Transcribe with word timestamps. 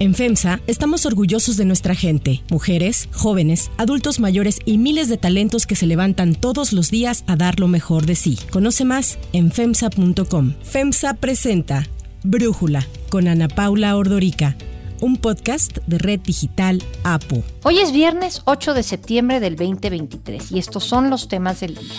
En 0.00 0.14
FEMSA 0.14 0.62
estamos 0.66 1.04
orgullosos 1.04 1.58
de 1.58 1.66
nuestra 1.66 1.94
gente, 1.94 2.42
mujeres, 2.50 3.10
jóvenes, 3.12 3.70
adultos 3.76 4.18
mayores 4.18 4.58
y 4.64 4.78
miles 4.78 5.10
de 5.10 5.18
talentos 5.18 5.66
que 5.66 5.76
se 5.76 5.86
levantan 5.86 6.34
todos 6.34 6.72
los 6.72 6.90
días 6.90 7.22
a 7.26 7.36
dar 7.36 7.60
lo 7.60 7.68
mejor 7.68 8.06
de 8.06 8.14
sí. 8.14 8.38
Conoce 8.50 8.86
más 8.86 9.18
en 9.34 9.52
FEMSA.com. 9.52 10.54
FEMSA 10.62 11.12
presenta 11.14 11.86
Brújula 12.22 12.86
con 13.10 13.28
Ana 13.28 13.48
Paula 13.48 13.94
Ordorica 13.94 14.56
un 15.00 15.16
podcast 15.16 15.78
de 15.86 15.98
Red 15.98 16.20
Digital 16.20 16.82
APO. 17.04 17.42
Hoy 17.64 17.78
es 17.78 17.92
viernes 17.92 18.42
8 18.44 18.74
de 18.74 18.82
septiembre 18.82 19.40
del 19.40 19.56
2023 19.56 20.52
y 20.52 20.58
estos 20.58 20.84
son 20.84 21.10
los 21.10 21.28
temas 21.28 21.60
del 21.60 21.74
día. 21.74 21.92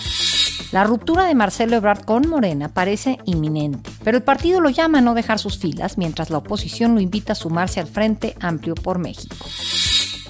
La 0.70 0.84
ruptura 0.84 1.24
de 1.24 1.34
Marcelo 1.34 1.76
Ebrard 1.76 2.04
con 2.04 2.28
Morena 2.28 2.68
parece 2.68 3.18
inminente, 3.24 3.90
pero 4.04 4.16
el 4.16 4.22
partido 4.22 4.60
lo 4.60 4.70
llama 4.70 4.98
a 4.98 5.02
no 5.02 5.14
dejar 5.14 5.38
sus 5.38 5.58
filas 5.58 5.98
mientras 5.98 6.30
la 6.30 6.38
oposición 6.38 6.94
lo 6.94 7.00
invita 7.00 7.32
a 7.32 7.36
sumarse 7.36 7.80
al 7.80 7.86
Frente 7.86 8.34
Amplio 8.40 8.74
por 8.74 8.98
México. 8.98 9.36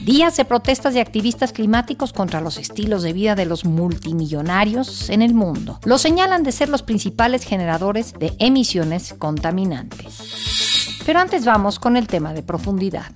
Días 0.04 0.36
de 0.36 0.44
protestas 0.44 0.94
de 0.94 1.00
activistas 1.00 1.52
climáticos 1.52 2.12
contra 2.12 2.40
los 2.40 2.58
estilos 2.58 3.04
de 3.04 3.12
vida 3.12 3.36
de 3.36 3.46
los 3.46 3.64
multimillonarios 3.64 5.10
en 5.10 5.22
el 5.22 5.32
mundo. 5.32 5.78
Lo 5.84 5.96
señalan 5.96 6.42
de 6.42 6.50
ser 6.50 6.68
los 6.68 6.82
principales 6.82 7.44
generadores 7.44 8.12
de 8.14 8.32
emisiones 8.40 9.14
contaminantes. 9.16 10.98
Pero 11.06 11.20
antes 11.20 11.44
vamos 11.44 11.78
con 11.78 11.96
el 11.96 12.08
tema 12.08 12.32
de 12.34 12.42
profundidad. 12.42 13.12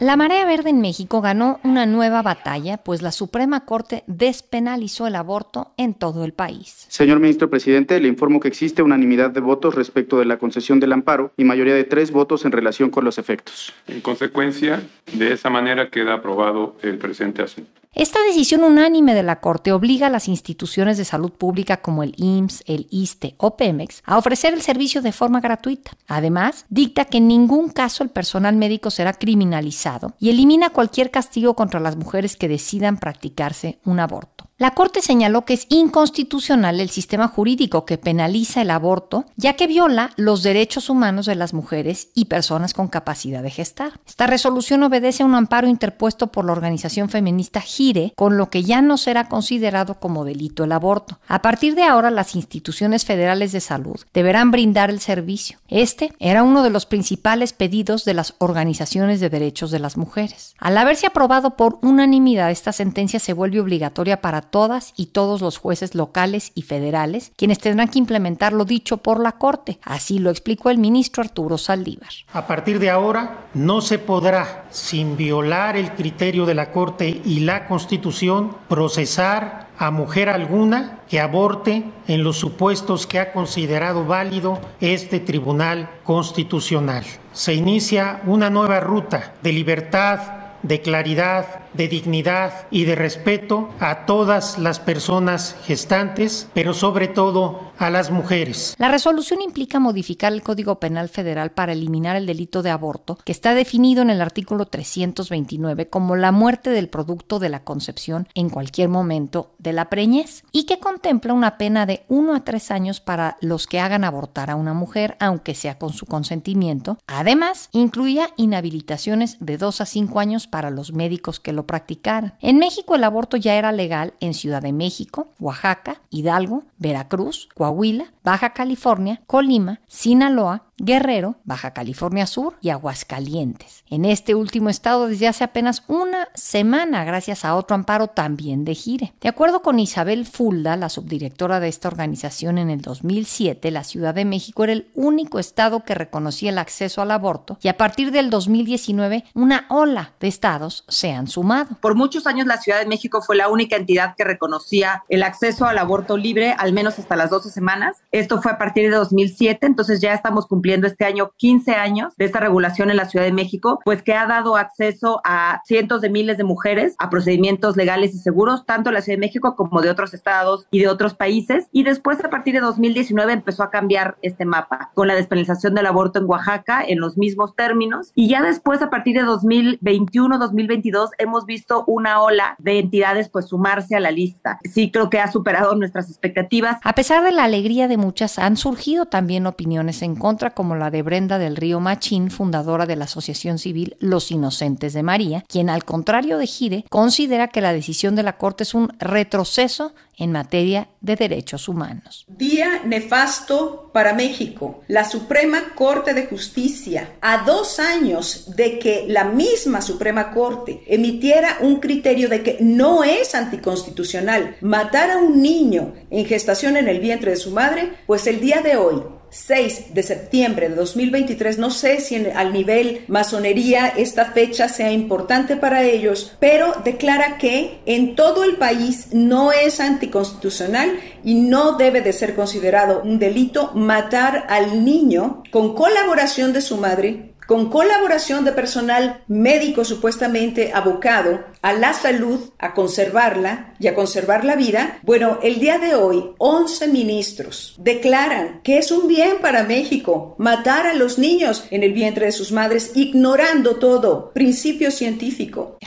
La 0.00 0.14
marea 0.14 0.46
verde 0.46 0.70
en 0.70 0.80
México 0.80 1.20
ganó 1.20 1.58
una 1.64 1.84
nueva 1.84 2.22
batalla, 2.22 2.76
pues 2.76 3.02
la 3.02 3.10
Suprema 3.10 3.64
Corte 3.64 4.04
despenalizó 4.06 5.08
el 5.08 5.16
aborto 5.16 5.72
en 5.76 5.92
todo 5.92 6.24
el 6.24 6.32
país. 6.32 6.86
Señor 6.88 7.18
ministro 7.18 7.50
presidente, 7.50 7.98
le 7.98 8.06
informo 8.06 8.38
que 8.38 8.46
existe 8.46 8.80
unanimidad 8.80 9.30
de 9.30 9.40
votos 9.40 9.74
respecto 9.74 10.16
de 10.20 10.26
la 10.26 10.38
concesión 10.38 10.78
del 10.78 10.92
amparo 10.92 11.32
y 11.36 11.42
mayoría 11.42 11.74
de 11.74 11.82
tres 11.82 12.12
votos 12.12 12.44
en 12.44 12.52
relación 12.52 12.90
con 12.90 13.04
los 13.04 13.18
efectos. 13.18 13.72
En 13.88 14.00
consecuencia, 14.00 14.84
de 15.12 15.32
esa 15.32 15.50
manera 15.50 15.90
queda 15.90 16.14
aprobado 16.14 16.76
el 16.82 16.98
presente 16.98 17.42
asunto. 17.42 17.68
Esta 17.94 18.22
decisión 18.22 18.62
unánime 18.62 19.14
de 19.14 19.24
la 19.24 19.40
Corte 19.40 19.72
obliga 19.72 20.06
a 20.06 20.10
las 20.10 20.28
instituciones 20.28 20.98
de 20.98 21.04
salud 21.04 21.32
pública 21.32 21.78
como 21.78 22.04
el 22.04 22.14
IMSS, 22.16 22.62
el 22.66 22.86
ISTE 22.90 23.34
o 23.38 23.56
Pemex 23.56 24.02
a 24.04 24.18
ofrecer 24.18 24.54
el 24.54 24.60
servicio 24.60 25.02
de 25.02 25.10
forma 25.10 25.40
gratuita. 25.40 25.92
Además, 26.06 26.66
dicta 26.68 27.06
que 27.06 27.18
en 27.18 27.26
ningún 27.26 27.70
caso 27.70 28.04
el 28.04 28.10
personal 28.10 28.54
médico 28.54 28.90
será 28.90 29.14
criminalizado 29.14 29.87
y 30.18 30.30
elimina 30.30 30.70
cualquier 30.70 31.10
castigo 31.10 31.54
contra 31.54 31.80
las 31.80 31.96
mujeres 31.96 32.36
que 32.36 32.48
decidan 32.48 32.98
practicarse 32.98 33.78
un 33.84 34.00
aborto. 34.00 34.37
La 34.60 34.72
Corte 34.72 35.02
señaló 35.02 35.44
que 35.44 35.54
es 35.54 35.66
inconstitucional 35.68 36.80
el 36.80 36.90
sistema 36.90 37.28
jurídico 37.28 37.84
que 37.84 37.96
penaliza 37.96 38.60
el 38.60 38.72
aborto, 38.72 39.24
ya 39.36 39.52
que 39.52 39.68
viola 39.68 40.10
los 40.16 40.42
derechos 40.42 40.90
humanos 40.90 41.26
de 41.26 41.36
las 41.36 41.54
mujeres 41.54 42.08
y 42.12 42.24
personas 42.24 42.74
con 42.74 42.88
capacidad 42.88 43.40
de 43.40 43.52
gestar. 43.52 44.00
Esta 44.04 44.26
resolución 44.26 44.82
obedece 44.82 45.22
a 45.22 45.26
un 45.26 45.36
amparo 45.36 45.68
interpuesto 45.68 46.32
por 46.32 46.44
la 46.44 46.50
organización 46.50 47.08
feminista 47.08 47.60
GIRE, 47.60 48.12
con 48.16 48.36
lo 48.36 48.50
que 48.50 48.64
ya 48.64 48.82
no 48.82 48.96
será 48.96 49.28
considerado 49.28 50.00
como 50.00 50.24
delito 50.24 50.64
el 50.64 50.72
aborto. 50.72 51.20
A 51.28 51.40
partir 51.40 51.76
de 51.76 51.84
ahora, 51.84 52.10
las 52.10 52.34
instituciones 52.34 53.04
federales 53.04 53.52
de 53.52 53.60
salud 53.60 54.00
deberán 54.12 54.50
brindar 54.50 54.90
el 54.90 54.98
servicio. 54.98 55.60
Este 55.68 56.12
era 56.18 56.42
uno 56.42 56.64
de 56.64 56.70
los 56.70 56.84
principales 56.84 57.52
pedidos 57.52 58.04
de 58.04 58.14
las 58.14 58.34
organizaciones 58.38 59.20
de 59.20 59.30
derechos 59.30 59.70
de 59.70 59.78
las 59.78 59.96
mujeres. 59.96 60.56
Al 60.58 60.76
haberse 60.78 61.06
aprobado 61.06 61.56
por 61.56 61.78
unanimidad, 61.80 62.50
esta 62.50 62.72
sentencia 62.72 63.20
se 63.20 63.34
vuelve 63.34 63.60
obligatoria 63.60 64.20
para 64.20 64.47
todas 64.50 64.92
y 64.96 65.06
todos 65.06 65.40
los 65.40 65.58
jueces 65.58 65.94
locales 65.94 66.52
y 66.54 66.62
federales, 66.62 67.32
quienes 67.36 67.58
tendrán 67.58 67.88
que 67.88 67.98
implementar 67.98 68.52
lo 68.52 68.64
dicho 68.64 68.98
por 68.98 69.20
la 69.20 69.32
Corte. 69.32 69.78
Así 69.82 70.18
lo 70.18 70.30
explicó 70.30 70.70
el 70.70 70.78
ministro 70.78 71.22
Arturo 71.22 71.58
Saldívar. 71.58 72.10
A 72.32 72.46
partir 72.46 72.78
de 72.78 72.90
ahora, 72.90 73.48
no 73.54 73.80
se 73.80 73.98
podrá, 73.98 74.66
sin 74.70 75.16
violar 75.16 75.76
el 75.76 75.92
criterio 75.92 76.46
de 76.46 76.54
la 76.54 76.72
Corte 76.72 77.20
y 77.24 77.40
la 77.40 77.66
Constitución, 77.66 78.56
procesar 78.68 79.68
a 79.78 79.90
mujer 79.90 80.28
alguna 80.28 81.00
que 81.08 81.20
aborte 81.20 81.84
en 82.08 82.24
los 82.24 82.36
supuestos 82.36 83.06
que 83.06 83.20
ha 83.20 83.32
considerado 83.32 84.04
válido 84.04 84.60
este 84.80 85.20
Tribunal 85.20 85.88
Constitucional. 86.04 87.04
Se 87.32 87.54
inicia 87.54 88.20
una 88.26 88.50
nueva 88.50 88.80
ruta 88.80 89.34
de 89.42 89.52
libertad, 89.52 90.47
de 90.62 90.82
claridad, 90.82 91.60
de 91.74 91.88
dignidad 91.88 92.66
y 92.70 92.84
de 92.84 92.94
respeto 92.94 93.70
a 93.80 94.06
todas 94.06 94.58
las 94.58 94.80
personas 94.80 95.56
gestantes, 95.64 96.48
pero 96.54 96.74
sobre 96.74 97.08
todo 97.08 97.72
a 97.78 97.90
las 97.90 98.10
mujeres. 98.10 98.74
La 98.78 98.88
resolución 98.88 99.40
implica 99.40 99.78
modificar 99.78 100.32
el 100.32 100.42
Código 100.42 100.80
Penal 100.80 101.08
Federal 101.08 101.52
para 101.52 101.72
eliminar 101.72 102.16
el 102.16 102.26
delito 102.26 102.62
de 102.62 102.70
aborto, 102.70 103.18
que 103.24 103.32
está 103.32 103.54
definido 103.54 104.02
en 104.02 104.10
el 104.10 104.20
artículo 104.20 104.66
329 104.66 105.88
como 105.88 106.16
la 106.16 106.32
muerte 106.32 106.70
del 106.70 106.88
producto 106.88 107.38
de 107.38 107.48
la 107.48 107.62
concepción 107.62 108.28
en 108.34 108.50
cualquier 108.50 108.88
momento 108.88 109.52
de 109.58 109.72
la 109.72 109.88
preñez, 109.88 110.42
y 110.50 110.64
que 110.64 110.80
contempla 110.80 111.32
una 111.32 111.58
pena 111.58 111.86
de 111.86 112.04
1 112.08 112.34
a 112.34 112.44
3 112.44 112.70
años 112.72 113.00
para 113.00 113.36
los 113.40 113.66
que 113.66 113.80
hagan 113.80 114.04
abortar 114.04 114.50
a 114.50 114.56
una 114.56 114.74
mujer, 114.74 115.16
aunque 115.20 115.54
sea 115.54 115.78
con 115.78 115.92
su 115.92 116.06
consentimiento. 116.06 116.98
Además, 117.06 117.68
incluía 117.72 118.30
inhabilitaciones 118.36 119.36
de 119.38 119.56
2 119.58 119.80
a 119.80 119.86
5 119.86 120.18
años 120.18 120.47
para 120.50 120.70
los 120.70 120.92
médicos 120.92 121.40
que 121.40 121.52
lo 121.52 121.66
practicaran. 121.66 122.34
En 122.40 122.58
México 122.58 122.94
el 122.94 123.04
aborto 123.04 123.36
ya 123.36 123.54
era 123.54 123.72
legal 123.72 124.14
en 124.20 124.34
Ciudad 124.34 124.62
de 124.62 124.72
México, 124.72 125.28
Oaxaca, 125.38 126.00
Hidalgo, 126.10 126.64
Veracruz, 126.78 127.48
Coahuila, 127.54 128.12
Baja 128.22 128.52
California, 128.52 129.20
Colima, 129.26 129.80
Sinaloa, 129.86 130.67
Guerrero, 130.80 131.36
Baja 131.44 131.72
California 131.72 132.26
Sur 132.26 132.54
y 132.60 132.70
Aguascalientes. 132.70 133.84
En 133.90 134.04
este 134.04 134.36
último 134.36 134.68
estado 134.68 135.08
desde 135.08 135.26
hace 135.26 135.42
apenas 135.42 135.82
una 135.88 136.28
semana 136.34 137.04
gracias 137.04 137.44
a 137.44 137.56
otro 137.56 137.74
amparo 137.74 138.06
también 138.06 138.64
de 138.64 138.74
Gire. 138.74 139.12
De 139.20 139.28
acuerdo 139.28 139.60
con 139.62 139.80
Isabel 139.80 140.24
Fulda, 140.24 140.76
la 140.76 140.88
subdirectora 140.88 141.58
de 141.58 141.68
esta 141.68 141.88
organización 141.88 142.58
en 142.58 142.70
el 142.70 142.80
2007, 142.80 143.72
la 143.72 143.82
Ciudad 143.82 144.14
de 144.14 144.24
México 144.24 144.62
era 144.62 144.72
el 144.72 144.88
único 144.94 145.40
estado 145.40 145.82
que 145.82 145.96
reconocía 145.96 146.50
el 146.50 146.58
acceso 146.58 147.02
al 147.02 147.10
aborto 147.10 147.58
y 147.60 147.68
a 147.68 147.76
partir 147.76 148.12
del 148.12 148.30
2019 148.30 149.24
una 149.34 149.66
ola 149.70 150.12
de 150.20 150.28
estados 150.28 150.84
se 150.86 151.10
han 151.10 151.26
sumado. 151.26 151.76
Por 151.80 151.96
muchos 151.96 152.28
años 152.28 152.46
la 152.46 152.58
Ciudad 152.58 152.78
de 152.78 152.86
México 152.86 153.20
fue 153.20 153.34
la 153.34 153.48
única 153.48 153.74
entidad 153.74 154.14
que 154.16 154.22
reconocía 154.22 155.02
el 155.08 155.24
acceso 155.24 155.66
al 155.66 155.78
aborto 155.78 156.16
libre, 156.16 156.54
al 156.56 156.72
menos 156.72 157.00
hasta 157.00 157.16
las 157.16 157.30
12 157.30 157.50
semanas. 157.50 157.96
Esto 158.12 158.40
fue 158.40 158.52
a 158.52 158.58
partir 158.58 158.88
de 158.90 158.96
2007, 158.96 159.66
entonces 159.66 160.00
ya 160.00 160.14
estamos 160.14 160.46
cumpliendo 160.46 160.67
este 160.72 161.04
año 161.04 161.32
15 161.36 161.74
años 161.74 162.14
de 162.16 162.24
esta 162.24 162.40
regulación 162.40 162.90
en 162.90 162.96
la 162.96 163.06
Ciudad 163.06 163.24
de 163.24 163.32
México, 163.32 163.80
pues 163.84 164.02
que 164.02 164.14
ha 164.14 164.26
dado 164.26 164.56
acceso 164.56 165.20
a 165.24 165.60
cientos 165.64 166.00
de 166.00 166.10
miles 166.10 166.38
de 166.38 166.44
mujeres 166.44 166.94
a 166.98 167.10
procedimientos 167.10 167.76
legales 167.76 168.14
y 168.14 168.18
seguros, 168.18 168.66
tanto 168.66 168.90
en 168.90 168.94
la 168.94 169.02
Ciudad 169.02 169.16
de 169.16 169.26
México 169.26 169.56
como 169.56 169.80
de 169.80 169.90
otros 169.90 170.14
estados 170.14 170.66
y 170.70 170.80
de 170.80 170.88
otros 170.88 171.14
países. 171.14 171.66
Y 171.72 171.82
después, 171.82 172.22
a 172.24 172.30
partir 172.30 172.54
de 172.54 172.60
2019, 172.60 173.32
empezó 173.32 173.62
a 173.62 173.70
cambiar 173.70 174.16
este 174.22 174.44
mapa 174.44 174.90
con 174.94 175.08
la 175.08 175.14
despenalización 175.14 175.74
del 175.74 175.86
aborto 175.86 176.18
en 176.18 176.26
Oaxaca 176.26 176.82
en 176.86 177.00
los 177.00 177.16
mismos 177.16 177.54
términos. 177.56 178.12
Y 178.14 178.28
ya 178.28 178.42
después, 178.42 178.82
a 178.82 178.90
partir 178.90 179.16
de 179.16 179.22
2021, 179.22 180.38
2022, 180.38 181.10
hemos 181.18 181.46
visto 181.46 181.84
una 181.86 182.20
ola 182.22 182.56
de 182.58 182.78
entidades 182.78 183.28
pues 183.28 183.48
sumarse 183.48 183.96
a 183.96 184.00
la 184.00 184.10
lista. 184.10 184.58
Sí 184.64 184.90
creo 184.90 185.10
que 185.10 185.20
ha 185.20 185.30
superado 185.30 185.74
nuestras 185.74 186.08
expectativas. 186.08 186.78
A 186.82 186.94
pesar 186.94 187.24
de 187.24 187.32
la 187.32 187.44
alegría 187.44 187.88
de 187.88 187.96
muchas, 187.96 188.38
han 188.38 188.56
surgido 188.56 189.06
también 189.06 189.46
opiniones 189.46 190.02
en 190.02 190.16
contra, 190.16 190.50
como 190.58 190.74
la 190.74 190.90
de 190.90 191.02
Brenda 191.02 191.38
del 191.38 191.54
Río 191.54 191.78
Machín, 191.78 192.32
fundadora 192.32 192.84
de 192.84 192.96
la 192.96 193.04
Asociación 193.04 193.60
Civil 193.60 193.96
Los 194.00 194.32
Inocentes 194.32 194.92
de 194.92 195.04
María, 195.04 195.44
quien 195.46 195.70
al 195.70 195.84
contrario 195.84 196.36
de 196.36 196.48
Gire 196.48 196.84
considera 196.90 197.46
que 197.46 197.60
la 197.60 197.72
decisión 197.72 198.16
de 198.16 198.24
la 198.24 198.38
Corte 198.38 198.64
es 198.64 198.74
un 198.74 198.88
retroceso 198.98 199.94
en 200.16 200.32
materia 200.32 200.88
de 201.00 201.14
derechos 201.14 201.68
humanos. 201.68 202.26
Día 202.26 202.82
nefasto 202.84 203.92
para 203.94 204.14
México. 204.14 204.82
La 204.88 205.04
Suprema 205.04 205.74
Corte 205.76 206.12
de 206.12 206.26
Justicia, 206.26 207.12
a 207.20 207.44
dos 207.44 207.78
años 207.78 208.56
de 208.56 208.80
que 208.80 209.04
la 209.06 209.22
misma 209.22 209.80
Suprema 209.80 210.32
Corte 210.32 210.82
emitiera 210.88 211.58
un 211.60 211.76
criterio 211.76 212.28
de 212.28 212.42
que 212.42 212.56
no 212.58 213.04
es 213.04 213.36
anticonstitucional 213.36 214.56
matar 214.60 215.12
a 215.12 215.18
un 215.18 215.40
niño 215.40 215.94
en 216.10 216.26
gestación 216.26 216.76
en 216.76 216.88
el 216.88 216.98
vientre 216.98 217.30
de 217.30 217.36
su 217.36 217.52
madre, 217.52 217.92
pues 218.08 218.26
el 218.26 218.40
día 218.40 218.60
de 218.60 218.76
hoy 218.76 219.00
6 219.30 219.94
de 219.94 220.02
septiembre 220.02 220.68
de 220.68 220.74
2023, 220.74 221.58
no 221.58 221.70
sé 221.70 222.00
si 222.00 222.14
en, 222.14 222.36
al 222.36 222.52
nivel 222.52 223.04
masonería 223.08 223.88
esta 223.88 224.26
fecha 224.26 224.68
sea 224.68 224.90
importante 224.90 225.56
para 225.56 225.82
ellos, 225.82 226.36
pero 226.40 226.74
declara 226.84 227.38
que 227.38 227.80
en 227.86 228.14
todo 228.14 228.44
el 228.44 228.56
país 228.56 229.08
no 229.12 229.52
es 229.52 229.80
anticonstitucional 229.80 230.98
y 231.24 231.34
no 231.34 231.76
debe 231.76 232.00
de 232.00 232.12
ser 232.12 232.34
considerado 232.34 233.02
un 233.02 233.18
delito 233.18 233.72
matar 233.74 234.46
al 234.48 234.84
niño 234.84 235.42
con 235.50 235.74
colaboración 235.74 236.52
de 236.52 236.60
su 236.60 236.76
madre 236.76 237.34
con 237.48 237.70
colaboración 237.70 238.44
de 238.44 238.52
personal 238.52 239.22
médico 239.26 239.82
supuestamente 239.82 240.70
abocado 240.74 241.46
a 241.62 241.72
la 241.72 241.94
salud, 241.94 242.50
a 242.58 242.74
conservarla 242.74 243.72
y 243.80 243.86
a 243.86 243.94
conservar 243.94 244.44
la 244.44 244.54
vida, 244.54 244.98
bueno, 245.02 245.38
el 245.42 245.58
día 245.58 245.78
de 245.78 245.94
hoy 245.94 246.34
11 246.36 246.88
ministros 246.88 247.74
declaran 247.78 248.60
que 248.62 248.76
es 248.76 248.92
un 248.92 249.08
bien 249.08 249.38
para 249.40 249.64
México 249.64 250.36
matar 250.36 250.86
a 250.86 250.92
los 250.92 251.18
niños 251.18 251.64
en 251.70 251.84
el 251.84 251.94
vientre 251.94 252.26
de 252.26 252.32
sus 252.32 252.52
madres 252.52 252.92
ignorando 252.94 253.76
todo 253.76 254.30
principio 254.34 254.90
científico. 254.90 255.78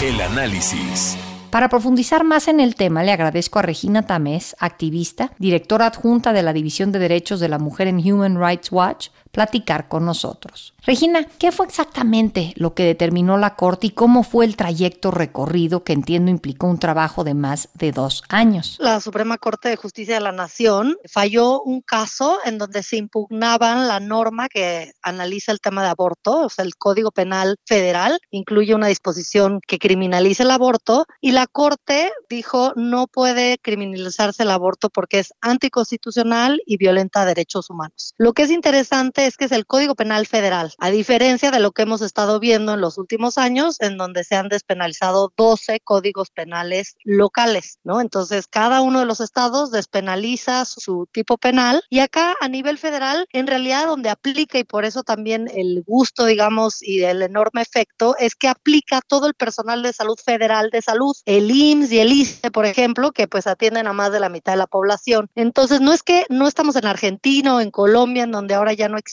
El 0.00 0.20
análisis. 0.20 1.18
Para 1.50 1.70
profundizar 1.70 2.24
más 2.24 2.46
en 2.46 2.60
el 2.60 2.74
tema, 2.74 3.02
le 3.02 3.10
agradezco 3.10 3.58
a 3.58 3.62
Regina 3.62 4.02
Tamés, 4.02 4.54
activista, 4.60 5.32
directora 5.38 5.86
adjunta 5.86 6.34
de 6.34 6.42
la 6.42 6.52
División 6.52 6.92
de 6.92 6.98
Derechos 6.98 7.40
de 7.40 7.48
la 7.48 7.58
Mujer 7.58 7.88
en 7.88 7.96
Human 7.96 8.38
Rights 8.38 8.70
Watch, 8.70 9.08
platicar 9.38 9.86
con 9.86 10.04
nosotros. 10.04 10.74
Regina, 10.84 11.24
¿qué 11.38 11.52
fue 11.52 11.66
exactamente 11.66 12.54
lo 12.56 12.74
que 12.74 12.82
determinó 12.82 13.38
la 13.38 13.54
Corte 13.54 13.86
y 13.86 13.90
cómo 13.90 14.24
fue 14.24 14.44
el 14.44 14.56
trayecto 14.56 15.12
recorrido 15.12 15.84
que 15.84 15.92
entiendo 15.92 16.28
implicó 16.28 16.66
un 16.66 16.80
trabajo 16.80 17.22
de 17.22 17.34
más 17.34 17.68
de 17.74 17.92
dos 17.92 18.24
años? 18.30 18.78
La 18.80 19.00
Suprema 19.00 19.38
Corte 19.38 19.68
de 19.68 19.76
Justicia 19.76 20.14
de 20.14 20.22
la 20.22 20.32
Nación 20.32 20.96
falló 21.08 21.62
un 21.62 21.82
caso 21.82 22.38
en 22.44 22.58
donde 22.58 22.82
se 22.82 22.96
impugnaban 22.96 23.86
la 23.86 24.00
norma 24.00 24.48
que 24.48 24.90
analiza 25.02 25.52
el 25.52 25.60
tema 25.60 25.84
de 25.84 25.90
aborto, 25.90 26.46
o 26.46 26.48
sea, 26.48 26.64
el 26.64 26.74
Código 26.74 27.12
Penal 27.12 27.58
Federal 27.64 28.18
incluye 28.32 28.74
una 28.74 28.88
disposición 28.88 29.60
que 29.68 29.78
criminaliza 29.78 30.42
el 30.42 30.50
aborto 30.50 31.06
y 31.20 31.30
la 31.30 31.46
Corte 31.46 32.10
dijo 32.28 32.72
no 32.74 33.06
puede 33.06 33.58
criminalizarse 33.58 34.42
el 34.42 34.50
aborto 34.50 34.90
porque 34.90 35.20
es 35.20 35.32
anticonstitucional 35.42 36.60
y 36.66 36.76
violenta 36.76 37.24
derechos 37.24 37.70
humanos. 37.70 38.14
Lo 38.18 38.32
que 38.32 38.42
es 38.42 38.50
interesante 38.50 39.27
es 39.28 39.36
que 39.36 39.44
es 39.44 39.52
el 39.52 39.66
Código 39.66 39.94
Penal 39.94 40.26
Federal 40.26 40.72
a 40.78 40.90
diferencia 40.90 41.50
de 41.50 41.60
lo 41.60 41.72
que 41.72 41.82
hemos 41.82 42.00
estado 42.00 42.40
viendo 42.40 42.74
en 42.74 42.80
los 42.80 42.98
últimos 42.98 43.38
años, 43.38 43.76
en 43.80 43.96
donde 43.96 44.24
se 44.24 44.36
han 44.36 44.48
despenalizado 44.48 45.32
12 45.36 45.80
códigos 45.80 46.30
penales 46.30 46.96
locales, 47.04 47.78
¿no? 47.84 48.00
Entonces, 48.00 48.46
cada 48.48 48.80
uno 48.80 49.00
de 49.00 49.06
los 49.06 49.20
estados 49.20 49.70
despenaliza 49.70 50.64
su 50.64 51.06
tipo 51.12 51.36
penal 51.36 51.82
y 51.90 52.00
acá 52.00 52.34
a 52.40 52.48
nivel 52.48 52.78
federal, 52.78 53.26
en 53.32 53.46
realidad 53.46 53.86
donde 53.86 54.10
aplica 54.10 54.58
y 54.58 54.64
por 54.64 54.84
eso 54.84 55.02
también 55.02 55.48
el 55.54 55.82
gusto, 55.86 56.24
digamos, 56.24 56.82
y 56.82 57.02
el 57.02 57.22
enorme 57.22 57.62
efecto 57.62 58.14
es 58.18 58.34
que 58.34 58.48
aplica 58.48 59.00
todo 59.06 59.26
el 59.26 59.34
personal 59.34 59.82
de 59.82 59.92
salud 59.92 60.18
federal 60.24 60.70
de 60.70 60.82
salud, 60.82 61.14
el 61.26 61.50
IMSS 61.50 61.92
y 61.92 61.98
el 61.98 62.12
ICE, 62.12 62.50
por 62.50 62.66
ejemplo, 62.66 63.12
que 63.12 63.28
pues 63.28 63.46
atienden 63.46 63.86
a 63.86 63.92
más 63.92 64.10
de 64.12 64.20
la 64.20 64.28
mitad 64.28 64.52
de 64.52 64.58
la 64.58 64.66
población. 64.66 65.28
Entonces, 65.34 65.80
no 65.80 65.92
es 65.92 66.02
que 66.02 66.24
no 66.30 66.48
estamos 66.48 66.76
en 66.76 66.86
Argentina 66.86 67.56
o 67.56 67.60
en 67.60 67.70
Colombia, 67.70 68.24
en 68.24 68.32
donde 68.32 68.54
ahora 68.54 68.72
ya 68.72 68.88
no 68.88 68.96
existe 68.96 69.07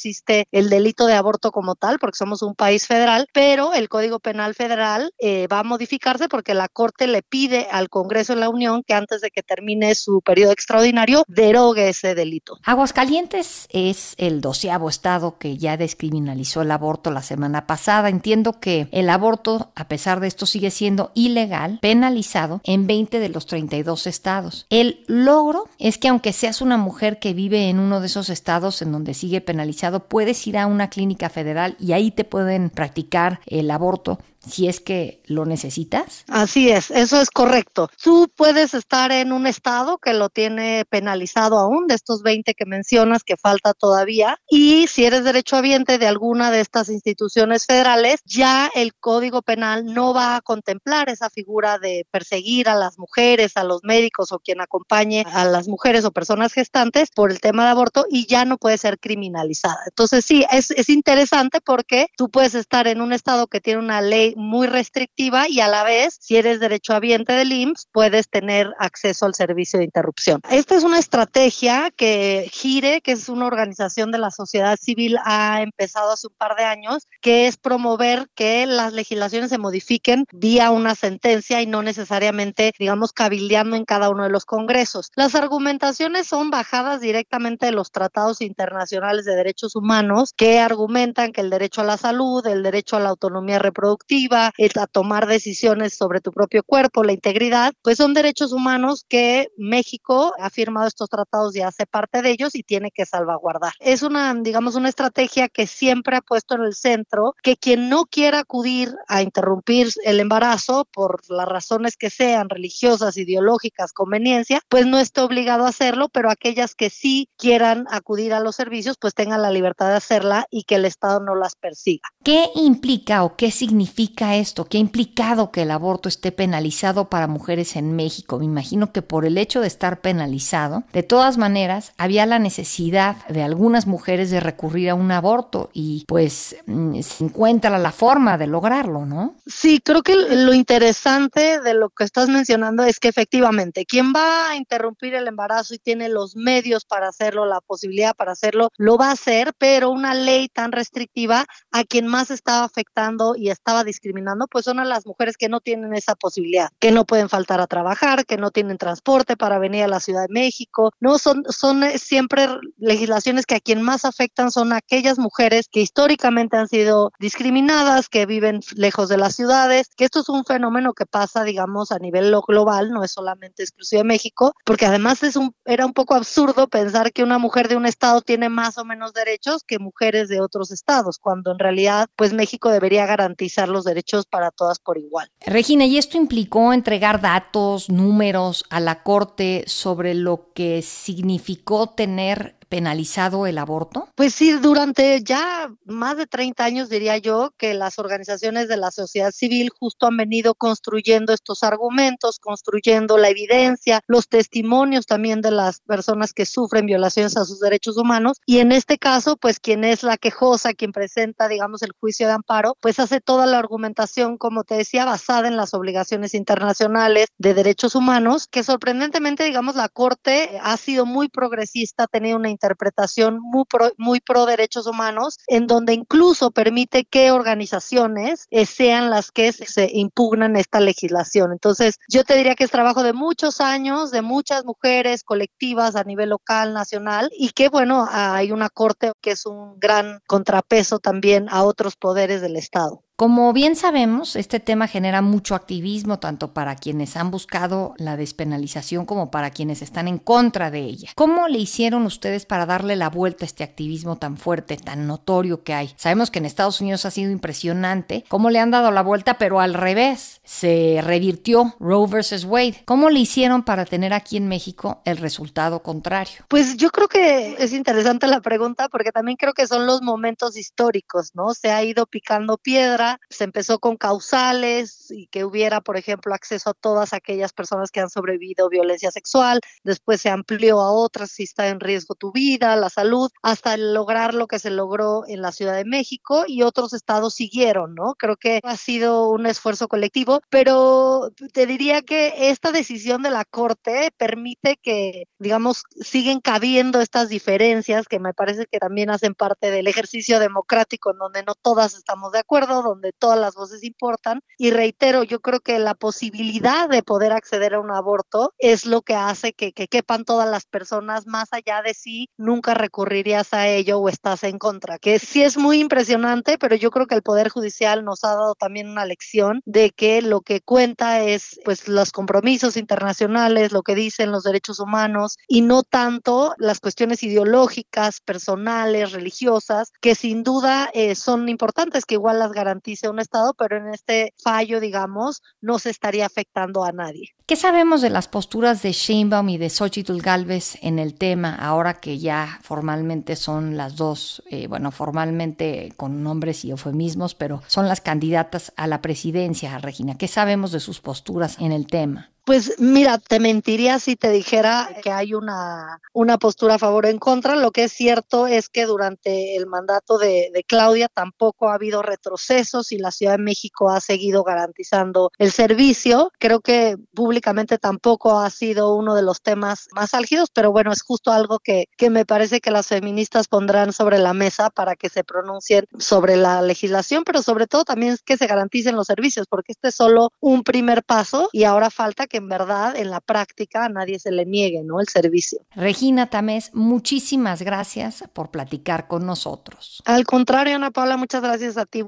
el 0.52 0.70
delito 0.70 1.06
de 1.06 1.14
aborto 1.14 1.52
como 1.52 1.76
tal, 1.76 2.00
porque 2.00 2.18
somos 2.18 2.42
un 2.42 2.56
país 2.56 2.88
federal, 2.88 3.28
pero 3.34 3.74
el 3.74 3.90
Código 3.90 4.20
Penal 4.20 4.56
Federal 4.56 5.14
eh, 5.20 5.48
va 5.48 5.60
a 5.60 5.64
modificarse 5.64 6.28
porque 6.28 6.54
la 6.54 6.68
Corte 6.68 7.08
le 7.08 7.22
pide 7.22 7.68
al 7.72 7.90
Congreso 7.90 8.34
de 8.34 8.40
la 8.40 8.50
Unión 8.50 8.84
que 8.86 8.94
antes 8.94 9.22
de 9.22 9.32
que 9.32 9.44
termine 9.44 9.96
su 9.96 10.22
periodo 10.22 10.52
extraordinario 10.52 11.24
derogue 11.28 11.90
ese 11.90 12.16
delito. 12.16 12.60
Aguascalientes 12.64 13.68
es 13.70 14.14
el 14.18 14.42
doceavo 14.42 14.90
estado 14.90 15.38
que 15.38 15.58
ya 15.58 15.78
descriminalizó 15.78 16.62
el 16.62 16.72
aborto 16.72 17.12
la 17.12 17.22
semana 17.22 17.68
pasada. 17.68 18.10
Entiendo 18.10 18.60
que 18.60 18.88
el 18.92 19.10
aborto, 19.10 19.72
a 19.76 19.88
pesar 19.88 20.20
de 20.20 20.28
esto, 20.28 20.46
sigue 20.46 20.72
siendo 20.72 21.12
ilegal, 21.14 21.80
penalizado 21.82 22.62
en 22.64 22.88
20 22.88 23.20
de 23.20 23.30
los 23.30 23.46
32 23.46 24.08
estados. 24.08 24.66
El 24.70 25.04
logro 25.08 25.68
es 25.80 25.98
que 25.98 26.08
aunque 26.08 26.34
seas 26.34 26.62
una 26.62 26.78
mujer 26.78 27.20
que 27.20 27.34
vive 27.34 27.70
en 27.70 27.80
uno 27.80 28.00
de 28.00 28.08
esos 28.08 28.30
estados 28.30 28.82
en 28.82 28.92
donde 28.92 29.14
sigue 29.14 29.42
penalizado, 29.42 29.85
puedes 30.08 30.46
ir 30.48 30.58
a 30.58 30.68
una 30.68 30.90
clínica 30.90 31.30
federal 31.30 31.76
y 31.80 31.94
ahí 31.94 32.12
te 32.12 32.24
pueden 32.24 32.70
practicar 32.70 33.40
el 33.46 33.70
aborto 33.72 34.20
si 34.48 34.68
es 34.68 34.80
que 34.80 35.22
lo 35.26 35.46
necesitas. 35.46 36.24
Así 36.28 36.70
es, 36.70 36.92
eso 36.92 37.22
es 37.22 37.30
correcto. 37.30 37.90
Tú 38.02 38.30
puedes 38.36 38.74
estar 38.74 39.12
en 39.12 39.32
un 39.32 39.48
estado 39.48 39.98
que 39.98 40.14
lo 40.14 40.30
tiene 40.30 40.86
penalizado 40.90 41.58
aún, 41.58 41.88
de 41.88 41.96
estos 41.96 42.22
20 42.22 42.54
que 42.54 42.66
mencionas 42.66 43.24
que 43.24 43.38
falta 43.38 43.74
todavía, 43.74 44.40
y 44.50 44.88
si 44.88 45.06
eres 45.06 45.24
derechohabiente 45.24 45.98
de 45.98 46.08
alguna 46.08 46.52
de 46.52 46.62
estas 46.62 46.90
instituciones 46.90 47.66
federales, 47.66 48.22
ya 48.26 48.70
el 48.74 48.94
Código 48.96 49.42
Penal 49.42 49.86
no 49.86 50.14
va 50.14 50.36
a 50.36 50.42
contemplar 50.42 51.10
esa 51.10 51.30
figura 51.30 51.80
de 51.80 52.06
perseguir 52.12 52.70
a 52.70 52.76
las 52.76 52.98
mujeres, 52.98 53.54
a 53.56 53.64
los 53.64 53.84
médicos 53.84 54.32
o 54.32 54.40
quien 54.40 54.62
acompañe 54.62 55.26
a 55.32 55.46
las 55.46 55.68
mujeres 55.68 56.06
o 56.06 56.12
personas 56.12 56.54
gestantes 56.54 57.10
por 57.12 57.32
el 57.32 57.40
tema 57.40 57.66
de 57.66 57.70
aborto 57.70 58.06
y 58.10 58.28
ya 58.28 58.46
no 58.46 58.58
puede 58.58 58.78
ser 58.78 59.00
criminalizada. 59.00 59.80
Entonces 59.88 60.26
sí, 60.26 60.46
es, 60.52 60.72
es 60.72 60.90
interesante 60.90 61.62
porque 61.62 62.08
tú 62.18 62.30
puedes 62.30 62.56
estar 62.56 62.88
en 62.88 63.02
un 63.02 63.14
estado 63.14 63.48
que 63.48 63.62
tiene 63.62 63.80
una 63.80 64.02
ley 64.02 64.35
muy 64.36 64.68
restrictiva 64.68 65.48
y 65.50 65.60
a 65.60 65.68
la 65.68 65.84
vez, 65.84 66.18
si 66.20 66.36
eres 66.36 66.60
derechohabiente 66.60 67.34
del 67.34 67.52
IMSS, 67.52 67.88
puedes 67.92 68.30
tener 68.30 68.72
acceso 68.80 69.26
al 69.26 69.34
servicio 69.34 69.80
de 69.80 69.86
interrupción. 69.86 70.42
Esta 70.50 70.76
es 70.76 70.84
una 70.84 71.00
estrategia 71.00 71.92
que 71.96 72.50
Gire, 72.52 73.02
que 73.02 73.14
es 73.14 73.30
una 73.30 73.46
organización 73.46 74.12
de 74.12 74.18
la 74.18 74.32
sociedad 74.32 74.78
civil, 74.80 75.18
ha 75.24 75.62
empezado 75.62 76.12
hace 76.12 76.28
un 76.28 76.36
par 76.38 76.56
de 76.56 76.64
años, 76.64 77.08
que 77.22 77.48
es 77.48 77.58
promover 77.58 78.28
que 78.36 78.66
las 78.66 78.94
legislaciones 78.94 79.50
se 79.50 79.58
modifiquen 79.58 80.26
vía 80.32 80.72
una 80.72 80.96
sentencia 80.96 81.62
y 81.62 81.68
no 81.68 81.82
necesariamente, 81.82 82.74
digamos, 82.78 83.14
cabildeando 83.14 83.76
en 83.76 83.86
cada 83.86 84.10
uno 84.10 84.24
de 84.24 84.30
los 84.30 84.46
congresos. 84.46 85.12
Las 85.16 85.36
argumentaciones 85.36 86.28
son 86.28 86.50
bajadas 86.50 87.02
directamente 87.02 87.68
de 87.68 87.72
los 87.72 87.92
tratados 87.92 88.42
internacionales 88.42 89.26
de 89.26 89.36
derechos 89.36 89.76
humanos 89.76 90.34
que 90.36 90.60
argumentan 90.60 91.32
que 91.32 91.42
el 91.42 91.50
derecho 91.50 91.82
a 91.82 91.86
la 91.86 91.98
salud, 91.98 92.46
el 92.48 92.64
derecho 92.64 92.98
a 92.98 93.00
la 93.00 93.10
autonomía 93.10 93.60
reproductiva, 93.60 94.25
a 94.34 94.52
tomar 94.92 95.28
decisiones 95.28 95.96
sobre 95.96 96.22
tu 96.22 96.32
propio 96.32 96.64
cuerpo, 96.64 97.04
la 97.04 97.14
integridad, 97.14 97.74
pues 97.82 97.98
son 97.98 98.14
derechos 98.14 98.52
humanos 98.52 99.06
que 99.08 99.50
México 99.58 100.34
ha 100.40 100.50
firmado 100.50 100.88
estos 100.88 101.10
tratados 101.10 101.56
y 101.56 101.62
hace 101.62 101.86
parte 101.86 102.22
de 102.22 102.32
ellos 102.32 102.56
y 102.56 102.64
tiene 102.64 102.92
que 102.92 103.06
salvaguardar. 103.06 103.74
Es 103.80 104.02
una, 104.02 104.34
digamos, 104.34 104.76
una 104.76 104.90
estrategia 104.90 105.50
que 105.50 105.68
siempre 105.68 106.18
ha 106.18 106.22
puesto 106.22 106.56
en 106.56 106.64
el 106.64 106.76
centro 106.76 107.36
que 107.44 107.58
quien 107.58 107.90
no 107.90 108.06
quiera 108.06 108.40
acudir 108.40 108.94
a 109.08 109.22
interrumpir 109.22 109.90
el 110.04 110.20
embarazo 110.20 110.88
por 110.92 111.22
las 111.30 111.48
razones 111.48 111.98
que 111.98 112.10
sean, 112.10 112.50
religiosas, 112.50 113.18
ideológicas, 113.18 113.94
conveniencia, 113.94 114.62
pues 114.70 114.86
no 114.86 114.98
esté 114.98 115.22
obligado 115.22 115.66
a 115.66 115.70
hacerlo, 115.70 116.10
pero 116.10 116.30
aquellas 116.30 116.76
que 116.76 116.90
sí 116.90 117.30
quieran 117.38 117.86
acudir 117.90 118.34
a 118.34 118.40
los 118.40 118.56
servicios, 118.56 118.98
pues 119.00 119.14
tengan 119.14 119.42
la 119.42 119.52
libertad 119.52 119.90
de 119.90 119.96
hacerla 119.96 120.46
y 120.50 120.64
que 120.64 120.76
el 120.76 120.86
Estado 120.86 121.20
no 121.20 121.36
las 121.36 121.56
persiga. 121.56 122.08
¿Qué 122.24 122.50
implica 122.56 123.24
o 123.24 123.36
qué 123.36 123.52
significa 123.52 124.15
esto? 124.22 124.66
¿Qué 124.66 124.78
ha 124.78 124.82
implicado 124.82 125.52
que 125.52 125.64
el 125.64 125.72
aborto 125.72 126.10
esté 126.10 126.32
penalizado 126.32 127.10
para 127.10 127.28
mujeres 127.28 127.76
en 127.76 127.96
México? 127.96 128.40
Me 128.40 128.46
imagino 128.46 128.92
que 128.92 129.02
por 129.02 129.26
el 129.26 129.38
hecho 129.38 129.62
de 129.62 129.68
estar 129.68 130.02
penalizado, 130.02 130.84
de 130.94 131.04
todas 131.04 131.38
maneras, 131.38 131.94
había 131.98 132.26
la 132.26 132.40
necesidad 132.40 133.26
de 133.28 133.44
algunas 133.44 133.88
mujeres 133.88 134.32
de 134.32 134.40
recurrir 134.40 134.90
a 134.90 134.96
un 134.96 135.12
aborto 135.12 135.70
y 135.74 136.06
pues 136.08 136.56
mm, 136.66 137.02
se 137.02 137.26
encuentra 137.26 137.78
la 137.78 137.92
forma 137.92 138.38
de 138.38 138.48
lograrlo, 138.48 139.06
¿no? 139.06 139.36
Sí, 139.46 139.82
creo 139.84 140.02
que 140.02 140.16
lo 140.16 140.54
interesante 140.54 141.60
de 141.60 141.74
lo 141.74 141.90
que 141.90 142.04
estás 142.04 142.30
mencionando 142.30 142.84
es 142.84 143.00
que 143.00 143.10
efectivamente 143.10 143.86
quien 143.86 144.14
va 144.14 144.50
a 144.50 144.56
interrumpir 144.56 145.14
el 145.16 145.28
embarazo 145.28 145.74
y 145.74 145.80
tiene 145.80 146.10
los 146.10 146.36
medios 146.36 146.86
para 146.86 147.10
hacerlo, 147.10 147.46
la 147.46 147.62
posibilidad 147.62 148.16
para 148.16 148.32
hacerlo, 148.32 148.70
lo 148.78 148.98
va 148.98 149.10
a 149.10 149.14
hacer, 149.14 149.54
pero 149.58 149.90
una 149.90 150.14
ley 150.14 150.48
tan 150.48 150.72
restrictiva 150.72 151.46
a 151.72 151.84
quien 151.84 152.08
más 152.08 152.32
estaba 152.32 152.64
afectando 152.64 153.36
y 153.36 153.50
estaba 153.50 153.84
discriminando 153.84 154.05
discriminando, 154.06 154.48
pues 154.48 154.66
son 154.66 154.80
a 154.80 154.86
las 154.86 155.06
mujeres 155.06 155.36
que 155.36 155.50
no 155.50 155.60
tienen 155.62 155.94
esa 155.96 156.16
posibilidad, 156.16 156.70
que 156.80 156.92
no 156.92 157.06
pueden 157.06 157.28
faltar 157.28 157.60
a 157.60 157.68
trabajar, 157.68 158.26
que 158.26 158.38
no 158.38 158.52
tienen 158.52 158.78
transporte 158.78 159.36
para 159.36 159.58
venir 159.58 159.84
a 159.84 159.88
la 159.88 160.00
Ciudad 160.00 160.22
de 160.28 160.34
México. 160.34 160.92
No 161.00 161.18
son, 161.18 161.44
son 161.50 161.84
eh, 161.84 161.98
siempre 161.98 162.48
legislaciones 162.78 163.46
que 163.46 163.56
a 163.56 163.60
quien 163.60 163.82
más 163.82 164.06
afectan 164.06 164.52
son 164.52 164.74
aquellas 164.74 165.18
mujeres 165.18 165.68
que 165.72 165.82
históricamente 165.82 166.58
han 166.58 166.68
sido 166.68 167.12
discriminadas, 167.20 168.10
que 168.10 168.26
viven 168.26 168.60
lejos 168.76 169.10
de 169.10 169.18
las 169.18 169.36
ciudades, 169.36 169.90
que 169.98 170.06
esto 170.06 170.20
es 170.20 170.30
un 170.30 170.46
fenómeno 170.46 170.94
que 170.94 171.06
pasa, 171.06 171.44
digamos, 171.44 171.92
a 171.92 171.98
nivel 171.98 172.34
global, 172.48 172.92
no 172.92 173.04
es 173.04 173.12
solamente 173.12 173.64
exclusivo 173.64 174.02
de 174.02 174.08
México, 174.08 174.54
porque 174.66 174.86
además 174.86 175.24
es 175.24 175.36
un, 175.36 175.56
era 175.66 175.86
un 175.86 175.94
poco 175.94 176.14
absurdo 176.14 176.68
pensar 176.68 177.12
que 177.12 177.24
una 177.24 177.40
mujer 177.40 177.68
de 177.70 177.76
un 177.76 177.86
estado 177.86 178.22
tiene 178.22 178.50
más 178.50 178.78
o 178.78 178.86
menos 178.86 179.14
derechos 179.14 179.64
que 179.66 179.80
mujeres 179.80 180.28
de 180.30 180.42
otros 180.42 180.72
estados, 180.72 181.18
cuando 181.18 181.52
en 181.52 181.60
realidad, 181.60 182.08
pues 182.16 182.34
México 182.34 182.70
debería 182.70 183.06
garantizar 183.06 183.68
los 183.70 183.85
derechos 183.86 184.26
para 184.26 184.52
todas 184.52 184.80
por 184.80 184.98
igual. 184.98 185.30
Regina, 185.46 185.86
¿y 185.86 185.98
esto 185.98 186.18
implicó 186.18 186.74
entregar 186.74 187.22
datos, 187.22 187.90
números 187.90 188.66
a 188.70 188.80
la 188.82 189.04
Corte 189.04 189.64
sobre 189.68 190.14
lo 190.14 190.52
que 190.54 190.82
significó 190.82 191.90
tener 191.90 192.58
penalizado 192.70 193.48
el 193.48 193.58
aborto? 193.58 194.10
Pues 194.16 194.34
sí, 194.34 194.52
durante 194.54 195.24
ya 195.24 195.72
más 195.86 196.18
de 196.18 196.28
30 196.28 196.64
años 196.64 196.90
diría 196.90 197.18
yo 197.18 197.52
que 197.58 197.74
las 197.74 198.00
organizaciones 198.00 198.68
de 198.68 198.78
la 198.78 198.92
sociedad 198.92 199.32
civil 199.32 199.70
justo 199.70 200.08
han 200.08 200.18
venido 200.18 200.56
construyendo 200.56 201.34
estos 201.34 201.64
argumentos, 201.64 202.40
construyendo 202.40 203.18
la 203.18 203.30
evidencia, 203.30 204.02
los 204.08 204.28
testimonios 204.28 205.06
también 205.06 205.42
de 205.42 205.52
las 205.52 205.80
personas 205.82 206.34
que 206.34 206.46
sufren 206.46 206.86
violaciones 206.86 207.38
a 207.38 207.46
sus 207.46 207.60
derechos 207.60 207.98
humanos 207.98 208.38
y 208.46 208.60
en 208.60 208.72
este 208.72 208.98
caso, 208.98 209.38
pues 209.38 209.60
quien 209.60 209.84
es 209.84 210.04
la 210.04 210.18
quejosa, 210.18 210.74
quien 210.74 210.92
presenta, 210.92 211.48
digamos, 211.48 211.82
el 211.82 211.92
juicio 212.00 212.28
de 212.28 212.34
amparo, 212.34 212.78
pues 212.82 213.00
hace 213.00 213.22
toda 213.22 213.46
la 213.46 213.60
argumentación, 213.60 214.38
como 214.38 214.64
te 214.64 214.76
decía, 214.76 215.06
basada 215.06 215.48
en 215.48 215.58
las 215.58 215.74
obligaciones 215.74 216.34
internacionales 216.34 217.28
de 217.38 217.54
derechos 217.54 217.96
humanos, 217.96 218.48
que 218.48 218.64
sorprendentemente, 218.64 219.44
digamos, 219.44 219.76
la 219.76 219.90
Corte 219.90 220.60
ha 220.62 220.78
sido 220.78 221.06
muy 221.06 221.30
progresista, 221.30 222.04
ha 222.04 222.08
tenido 222.08 222.38
una 222.38 222.50
interpretación 222.56 223.40
muy 223.40 223.66
pro, 223.66 223.92
muy 223.98 224.20
pro 224.20 224.46
derechos 224.46 224.88
humanos, 224.88 225.38
en 225.48 225.68
donde 225.68 225.94
incluso 225.94 226.52
permite 226.52 227.06
que 227.06 227.32
organizaciones 227.32 228.48
eh, 228.50 228.66
sean 228.66 229.10
las 229.10 229.32
que 229.32 229.52
se 229.52 229.90
impugnan 229.92 230.56
esta 230.56 230.80
legislación. 230.80 231.52
Entonces, 231.52 232.00
yo 232.10 232.24
te 232.24 232.36
diría 232.36 232.56
que 232.56 232.64
es 232.64 232.72
trabajo 232.72 233.04
de 233.04 233.14
muchos 233.14 233.62
años, 233.62 234.12
de 234.12 234.22
muchas 234.22 234.66
mujeres 234.66 235.24
colectivas 235.24 235.96
a 235.96 236.04
nivel 236.04 236.30
local, 236.30 236.74
nacional, 236.74 237.30
y 237.38 237.52
que, 237.52 237.70
bueno, 237.70 238.08
hay 238.10 238.52
una 238.52 238.70
Corte 238.70 239.12
que 239.22 239.32
es 239.32 239.46
un 239.46 239.80
gran 239.80 240.20
contrapeso 240.28 241.00
también 241.00 241.48
a 241.50 241.64
otros 241.64 241.96
poderes 241.96 242.42
del 242.42 242.56
Estado. 242.56 243.05
Como 243.18 243.54
bien 243.54 243.78
sabemos, 243.78 244.36
este 244.36 244.60
tema 244.60 244.90
genera 244.90 245.22
mucho 245.22 245.56
activismo 245.56 246.20
tanto 246.20 246.54
para 246.54 246.76
quienes 246.76 247.16
han 247.16 247.32
buscado 247.32 247.94
la 247.98 248.18
despenalización 248.18 249.06
como 249.06 249.32
para 249.32 249.52
quienes 249.52 249.82
están 249.82 250.10
en 250.10 250.18
contra 250.18 250.70
de 250.70 250.80
ella. 250.80 251.12
¿Cómo 251.16 251.48
le 251.48 251.60
hicieron 251.60 252.06
ustedes 252.06 252.46
para 252.46 252.66
darle 252.66 252.98
la 252.98 253.10
vuelta 253.10 253.46
a 253.46 253.48
este 253.48 253.64
activismo 253.64 254.18
tan 254.18 254.36
fuerte, 254.36 254.76
tan 254.76 255.08
notorio 255.08 255.64
que 255.64 255.74
hay? 255.74 255.94
Sabemos 255.96 256.30
que 256.30 256.40
en 256.40 256.46
Estados 256.46 256.82
Unidos 256.82 257.06
ha 257.06 257.12
sido 257.12 257.32
impresionante 257.32 258.26
cómo 258.28 258.50
le 258.50 258.60
han 258.60 258.72
dado 258.72 258.92
la 258.92 259.02
vuelta, 259.02 259.38
pero 259.38 259.62
al 259.62 259.76
revés, 259.76 260.42
se 260.44 261.00
revirtió 261.02 261.74
Roe 261.80 262.10
versus 262.10 262.44
Wade. 262.44 262.84
¿Cómo 262.84 263.10
le 263.10 263.22
hicieron 263.22 263.64
para 263.64 263.86
tener 263.86 264.12
aquí 264.12 264.36
en 264.36 264.50
México 264.50 265.02
el 265.06 265.16
resultado 265.16 265.82
contrario? 265.82 266.44
Pues 266.50 266.76
yo 266.76 266.90
creo 266.90 267.08
que 267.08 267.56
es 267.60 267.72
interesante 267.72 268.28
la 268.28 268.42
pregunta 268.42 268.90
porque 268.90 269.14
también 269.14 269.38
creo 269.38 269.54
que 269.54 269.68
son 269.68 269.86
los 269.86 270.02
momentos 270.02 270.58
históricos, 270.58 271.32
¿no? 271.34 271.54
Se 271.54 271.72
ha 271.72 271.82
ido 271.82 272.08
picando 272.08 272.58
piedra 272.58 273.05
se 273.30 273.44
empezó 273.44 273.80
con 273.80 273.98
causales 273.98 275.12
y 275.12 275.28
que 275.28 275.46
hubiera, 275.46 275.82
por 275.82 275.98
ejemplo, 275.98 276.34
acceso 276.34 276.70
a 276.70 276.74
todas 276.74 277.14
aquellas 277.14 277.54
personas 277.54 277.92
que 277.92 278.00
han 278.00 278.10
sobrevivido 278.10 278.70
violencia 278.70 279.12
sexual, 279.12 279.60
después 279.84 280.22
se 280.22 280.30
amplió 280.30 280.80
a 280.82 280.92
otras 280.92 281.32
si 281.32 281.44
está 281.44 281.68
en 281.68 281.80
riesgo 281.80 282.16
tu 282.16 282.32
vida, 282.32 282.76
la 282.76 282.90
salud, 282.90 283.30
hasta 283.42 283.78
lograr 283.78 284.34
lo 284.34 284.48
que 284.48 284.60
se 284.60 284.70
logró 284.70 285.24
en 285.28 285.42
la 285.42 285.52
Ciudad 285.52 285.76
de 285.76 285.86
México 285.86 286.44
y 286.48 286.64
otros 286.64 286.94
estados 286.94 287.36
siguieron, 287.36 287.96
¿no? 287.96 288.16
Creo 288.16 288.38
que 288.38 288.60
ha 288.64 288.78
sido 288.78 289.30
un 289.30 289.46
esfuerzo 289.46 289.88
colectivo, 289.88 290.42
pero 290.50 291.32
te 291.54 291.66
diría 291.66 292.02
que 292.02 292.50
esta 292.50 292.72
decisión 292.72 293.22
de 293.22 293.30
la 293.30 293.46
Corte 293.46 294.12
permite 294.18 294.78
que, 294.82 295.28
digamos, 295.40 295.84
siguen 296.02 296.40
cabiendo 296.40 297.02
estas 297.02 297.30
diferencias 297.30 298.08
que 298.08 298.20
me 298.20 298.34
parece 298.34 298.66
que 298.66 298.80
también 298.80 299.10
hacen 299.10 299.36
parte 299.36 299.72
del 299.72 299.88
ejercicio 299.88 300.40
democrático 300.40 301.12
en 301.12 301.18
donde 301.18 301.44
no 301.44 301.56
todas 301.56 301.96
estamos 301.96 302.32
de 302.32 302.40
acuerdo, 302.40 302.95
donde 302.96 303.12
todas 303.14 303.40
las 303.40 303.56
voces 303.56 303.84
importan. 303.84 304.42
Y 304.58 304.72
reitero, 304.72 305.24
yo 305.24 305.40
creo 305.40 305.60
que 305.60 305.80
la 305.80 305.94
posibilidad 305.94 306.90
de 306.90 307.04
poder 307.04 307.32
acceder 307.34 307.76
a 307.76 307.80
un 307.80 307.92
aborto 307.92 308.54
es 308.58 308.86
lo 308.86 309.02
que 309.02 309.16
hace 309.16 309.54
que, 309.54 309.74
que 309.74 309.88
quepan 309.88 310.24
todas 310.24 310.50
las 310.50 310.66
personas 310.66 311.28
más 311.28 311.50
allá 311.52 311.82
de 311.82 311.94
si 311.94 312.30
nunca 312.38 312.74
recurrirías 312.74 313.54
a 313.54 313.68
ello 313.68 314.00
o 314.00 314.10
estás 314.10 314.44
en 314.44 314.58
contra, 314.58 314.98
que 315.00 315.20
sí 315.20 315.44
es 315.44 315.58
muy 315.58 315.80
impresionante, 315.80 316.58
pero 316.58 316.76
yo 316.76 316.92
creo 316.92 317.08
que 317.08 317.16
el 317.16 317.22
Poder 317.22 317.50
Judicial 317.50 318.04
nos 318.04 318.24
ha 318.24 318.30
dado 318.30 318.56
también 318.56 318.90
una 318.90 319.06
lección 319.06 319.62
de 319.66 319.92
que 319.92 320.22
lo 320.22 320.42
que 320.42 320.62
cuenta 320.62 321.22
es 321.22 321.60
pues 321.64 321.88
los 321.88 322.12
compromisos 322.12 322.78
internacionales, 322.78 323.72
lo 323.72 323.84
que 323.84 323.96
dicen 323.96 324.32
los 324.32 324.44
derechos 324.44 324.80
humanos 324.80 325.38
y 325.48 325.62
no 325.62 325.84
tanto 325.84 326.54
las 326.58 326.80
cuestiones 326.80 327.24
ideológicas, 327.24 328.22
personales, 328.22 329.12
religiosas, 329.12 329.92
que 330.02 330.16
sin 330.16 330.44
duda 330.44 330.90
eh, 330.94 331.16
son 331.16 331.50
importantes, 331.50 332.06
que 332.06 332.16
igual 332.16 332.40
las 332.40 332.52
garantías 332.86 333.12
un 333.12 333.20
Estado, 333.20 333.54
pero 333.58 333.78
en 333.78 333.94
este 333.94 334.34
fallo, 334.42 334.80
digamos, 334.80 335.42
no 335.62 335.80
se 335.80 335.90
estaría 335.90 336.26
afectando 336.26 336.84
a 336.84 336.92
nadie. 336.92 337.30
¿Qué 337.46 337.56
sabemos 337.56 338.02
de 338.02 338.10
las 338.10 338.28
posturas 338.28 338.82
de 338.82 338.92
Sheinbaum 338.92 339.50
y 339.50 339.58
de 339.58 339.70
Xochitl 339.70 340.22
Galvez 340.22 340.78
en 340.82 341.00
el 341.00 341.16
tema, 341.16 341.56
ahora 341.56 341.96
que 341.96 342.18
ya 342.18 342.60
formalmente 342.62 343.36
son 343.36 343.78
las 343.78 343.96
dos, 343.96 344.44
eh, 344.50 344.68
bueno, 344.68 344.92
formalmente 344.92 345.94
con 345.96 346.24
nombres 346.24 346.66
y 346.66 346.72
eufemismos, 346.72 347.36
pero 347.36 347.62
son 347.68 347.88
las 347.88 348.02
candidatas 348.02 348.74
a 348.76 348.88
la 348.88 349.02
presidencia, 349.02 349.78
Regina? 349.78 350.18
¿Qué 350.18 350.28
sabemos 350.28 350.72
de 350.72 350.80
sus 350.80 351.02
posturas 351.02 351.58
en 351.60 351.72
el 351.72 351.88
tema? 351.88 352.32
Pues 352.46 352.76
mira, 352.78 353.18
te 353.18 353.40
mentiría 353.40 353.98
si 353.98 354.16
te 354.16 354.30
dijera 354.30 354.90
que 355.02 355.12
hay 355.12 355.34
una, 355.34 356.00
una 356.14 356.38
postura 356.38 356.76
a 356.76 356.78
favor 356.78 357.06
o 357.06 357.10
en 357.10 357.18
contra. 357.18 357.56
Lo 357.56 357.72
que 357.72 357.86
es 357.86 357.92
cierto 357.92 358.46
es 358.46 358.70
que 358.70 358.86
durante 358.86 359.56
el 359.56 359.66
mandato 359.66 360.20
de, 360.20 360.52
de, 360.54 360.64
Claudia 360.64 361.10
tampoco 361.10 361.70
ha 361.70 361.74
habido 361.74 362.04
retrocesos 362.04 362.92
y 362.92 363.00
la 363.00 363.10
Ciudad 363.10 363.34
de 363.34 363.44
México 363.44 363.90
ha 363.90 364.00
seguido 364.00 364.44
garantizando 364.44 365.32
el 365.40 365.52
servicio. 365.52 366.32
Creo 366.38 366.60
que 366.60 366.98
públicamente 367.16 367.80
tampoco 367.80 368.40
ha 368.40 368.52
sido 368.52 368.94
uno 368.94 369.16
de 369.16 369.24
los 369.24 369.42
temas 369.42 369.88
más 369.96 370.14
álgidos, 370.14 370.52
pero 370.54 370.72
bueno, 370.72 370.92
es 370.92 371.02
justo 371.02 371.32
algo 371.32 371.58
que, 371.58 371.86
que 371.98 372.12
me 372.12 372.26
parece 372.26 372.62
que 372.62 372.70
las 372.70 372.86
feministas 372.86 373.48
pondrán 373.48 373.92
sobre 373.92 374.20
la 374.20 374.36
mesa 374.36 374.70
para 374.70 374.96
que 374.96 375.10
se 375.10 375.24
pronuncien 375.24 375.88
sobre 375.98 376.36
la 376.36 376.62
legislación, 376.62 377.24
pero 377.24 377.42
sobre 377.42 377.66
todo 377.66 377.86
también 377.86 378.18
que 378.24 378.38
se 378.38 378.46
garanticen 378.46 378.96
los 378.96 379.08
servicios, 379.08 379.48
porque 379.50 379.72
este 379.72 379.88
es 379.88 379.96
solo 379.96 380.32
un 380.40 380.64
primer 380.64 381.04
paso 381.04 381.50
y 381.52 381.64
ahora 381.64 381.90
falta 381.90 382.28
que 382.28 382.35
en 382.36 382.50
verdad 382.50 382.96
en 382.96 383.10
la 383.10 383.22
práctica 383.22 383.86
a 383.86 383.90
nadie 383.90 384.20
se 384.20 384.32
le 384.32 384.46
niegue 384.46 384.84
¿no? 384.84 385.00
el 385.00 385.08
servicio. 385.08 385.60
Regina 385.76 386.30
Tamés, 386.30 386.72
muchísimas 386.74 387.62
gracias 387.62 388.24
por 388.34 388.52
platicar 388.52 389.08
con 389.08 389.26
nosotros. 389.26 390.02
Al 390.06 390.26
contrario, 390.26 390.76
Ana 390.76 390.92
Paula, 390.92 391.18
muchas 391.18 391.42
gracias 391.42 391.78
a 391.78 391.86
ti. 391.86 392.04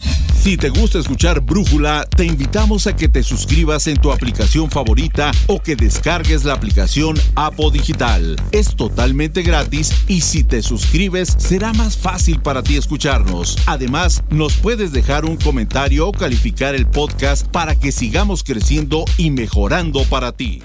Si 0.48 0.56
te 0.56 0.70
gusta 0.70 1.00
escuchar 1.00 1.42
Brújula, 1.42 2.06
te 2.16 2.24
invitamos 2.24 2.88
a 2.88 2.96
que 2.96 3.10
te 3.10 3.22
suscribas 3.22 3.88
en 3.88 3.98
tu 3.98 4.12
aplicación 4.12 4.72
favorita 4.72 5.32
o 5.48 5.62
que 5.62 5.76
descargues 5.76 6.46
la 6.46 6.54
aplicación 6.54 7.18
Apo 7.36 7.70
Digital. 7.70 8.38
Es 8.52 8.76
totalmente 8.76 9.42
gratis 9.42 9.92
y 10.08 10.22
si 10.22 10.44
te 10.44 10.62
suscribes 10.62 11.36
será 11.38 11.74
más 11.74 11.98
fácil 11.98 12.42
para 12.42 12.64
ti 12.64 12.78
escucharnos. 12.78 13.58
Además, 13.66 14.24
nos 14.30 14.56
puedes 14.56 14.92
dejar 14.92 15.26
un 15.26 15.36
comentario 15.38 16.08
o 16.08 16.12
calificar 16.12 16.76
el 16.76 16.88
podcast 16.88 17.48
para 17.48 17.76
que 17.76 17.92
sigamos 17.92 18.44
creciendo 18.44 19.04
y 19.18 19.32
mejorando 19.32 20.04
para 20.06 20.17
para 20.18 20.32
ti. 20.32 20.64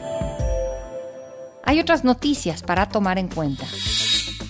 Hay 1.64 1.78
otras 1.78 2.04
noticias 2.04 2.62
para 2.62 2.88
tomar 2.88 3.18
en 3.18 3.28
cuenta. 3.28 3.66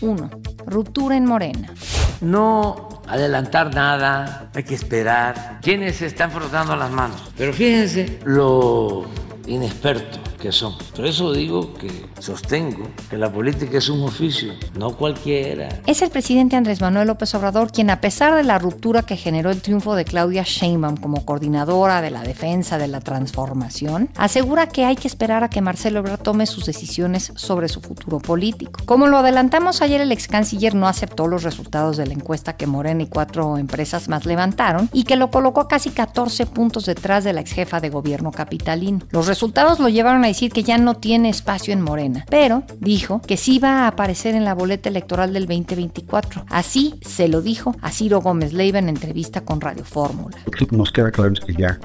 1. 0.01 0.31
Ruptura 0.65 1.17
en 1.17 1.27
Morena. 1.27 1.75
No 2.21 3.01
adelantar 3.09 3.75
nada, 3.75 4.49
hay 4.55 4.63
que 4.63 4.77
esperar. 4.77 5.59
¿Quiénes 5.61 5.97
se 5.97 6.07
están 6.07 6.31
frotando 6.31 6.77
las 6.77 6.93
manos? 6.93 7.21
Pero 7.37 7.53
fíjense 7.53 8.21
lo 8.25 9.07
inexperto 9.49 10.22
que 10.43 10.51
son. 10.51 10.75
Por 10.97 11.07
eso 11.07 11.33
digo 11.33 11.73
que 11.75 11.89
sostengo 12.19 12.89
que 13.09 13.17
la 13.17 13.33
política 13.33 13.79
es 13.79 13.89
un 13.89 14.03
oficio, 14.03 14.53
no 14.75 14.97
cualquiera. 14.97 15.69
Es 15.87 16.03
el 16.03 16.11
presidente 16.11 16.57
Andrés 16.57 16.81
Manuel 16.81 17.07
López 17.07 17.33
Obrador 17.37 17.71
quien, 17.71 17.91
a 17.91 18.01
pesar 18.01 18.35
de 18.35 18.43
la 18.43 18.59
ruptura 18.59 19.03
que 19.03 19.17
generó 19.17 19.53
el 19.53 19.63
triunfo 19.63 19.95
de 19.95 20.05
Claudia 20.05 20.43
Sheinbaum 20.45 20.97
como 20.97 21.25
coordinadora 21.25 22.03
de 22.03 22.11
la 22.11 22.23
defensa 22.23 22.77
de 22.77 22.89
la 22.89 23.01
transformación, 23.01 24.11
asegura 24.17 24.69
que 24.69 24.85
hay 24.85 24.97
que 24.97 25.07
esperar 25.07 25.45
a 25.45 25.49
que 25.49 25.61
Marcelo 25.61 26.01
Ebrard 26.01 26.21
tome 26.21 26.47
sus 26.47 26.67
decisiones 26.67 27.33
sobre 27.37 27.69
su 27.69 27.81
futuro 27.81 28.19
político. 28.19 28.81
Como 28.85 29.07
lo 29.07 29.19
adelantamos 29.19 29.81
ayer, 29.81 30.01
el 30.01 30.11
ex 30.11 30.27
canciller 30.27 30.75
no 30.75 30.89
aceptó 30.89 31.29
los 31.29 31.45
resultados 31.45 31.97
de 31.97 32.07
la 32.07 32.15
encuesta 32.15 32.57
que 32.57 32.67
Morena 32.67 33.05
y 33.05 33.07
cuatro 33.07 33.59
empresas 33.59 34.09
más 34.09 34.27
levantaron 34.27 34.91
y 34.93 35.05
que 35.05 35.15
lo 35.15 35.31
colocó 35.31 35.69
casi 35.69 35.91
14 35.91 36.47
puntos 36.47 36.87
detrás 36.87 37.23
de 37.23 37.33
la 37.33 37.43
ex 37.43 37.53
jefa 37.53 37.79
de 37.79 37.91
gobierno 37.91 38.33
capitalino. 38.33 39.07
Los 39.11 39.29
resultados 39.29 39.79
lo 39.79 39.89
llevaron 39.89 40.25
a 40.25 40.32
decir 40.33 40.51
que 40.51 40.63
ya 40.63 40.79
no 40.79 40.95
tiene 40.95 41.29
espacio 41.29 41.73
en 41.73 41.81
Morena, 41.81 42.25
pero 42.29 42.65
dijo 42.81 43.21
que 43.21 43.37
sí 43.37 43.59
va 43.59 43.85
a 43.85 43.89
aparecer 43.89 44.35
en 44.35 44.45
la 44.45 44.55
boleta 44.55 44.89
electoral 44.89 45.33
del 45.33 45.47
2024. 45.47 46.45
Así 46.49 46.95
se 47.03 47.29
lo 47.29 47.43
dijo 47.43 47.75
a 47.81 47.91
Ciro 47.91 48.21
Gómez 48.21 48.53
Leiva 48.53 48.79
en 48.79 48.89
entrevista 48.89 49.43
con 49.43 49.61
Radio 49.61 49.85
Fórmula. 49.85 50.37
Nos 50.71 50.91
queda 50.91 51.11
claro 51.11 51.33
que 51.47 51.55
ya 51.55 51.79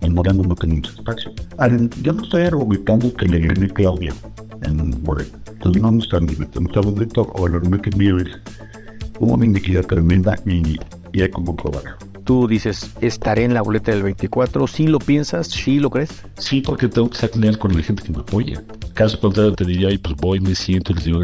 en 0.00 0.14
Morena 0.14 0.42
no 0.46 0.54
tenemos 0.54 0.94
espacio. 0.94 1.32
Yo 2.02 2.12
no 2.12 2.22
estoy 2.22 2.42
argumentando 2.42 3.12
que 3.14 3.26
le 3.26 3.40
gane 3.40 3.68
Claudia 3.68 4.14
en 4.62 5.02
Morena. 5.02 5.38
Entonces 5.52 5.82
no 5.82 5.92
me 5.92 6.02
están 6.02 6.28
estamos 6.28 6.94
de 6.96 7.06
toco, 7.06 7.48
lo 7.48 7.60
que 7.80 7.90
mío 7.96 8.18
es 8.18 8.28
una 9.20 9.44
iniquidad 9.44 9.84
tremenda 9.86 10.38
y, 10.46 10.76
y 11.12 11.22
hay 11.22 11.30
como 11.30 11.54
probarlo 11.54 12.13
tú 12.24 12.48
dices, 12.48 12.90
estaré 13.00 13.44
en 13.44 13.54
la 13.54 13.62
boleta 13.62 13.92
del 13.92 14.02
24, 14.02 14.66
¿sí 14.66 14.86
lo 14.86 14.98
piensas? 14.98 15.48
¿Sí 15.48 15.78
lo 15.78 15.90
crees? 15.90 16.10
Sí, 16.38 16.60
porque 16.60 16.88
tengo 16.88 17.10
que 17.10 17.18
ser 17.18 17.36
leal 17.36 17.58
con 17.58 17.76
la 17.76 17.82
gente 17.82 18.02
que 18.02 18.12
me 18.12 18.18
apoya. 18.18 18.62
Caso 18.94 19.20
contrario, 19.20 19.54
te 19.54 19.64
diría, 19.64 19.88
pues 20.02 20.16
voy, 20.16 20.40
me 20.40 20.54
siento 20.54 20.92
y 20.92 20.96
les 20.96 21.04
digo, 21.04 21.20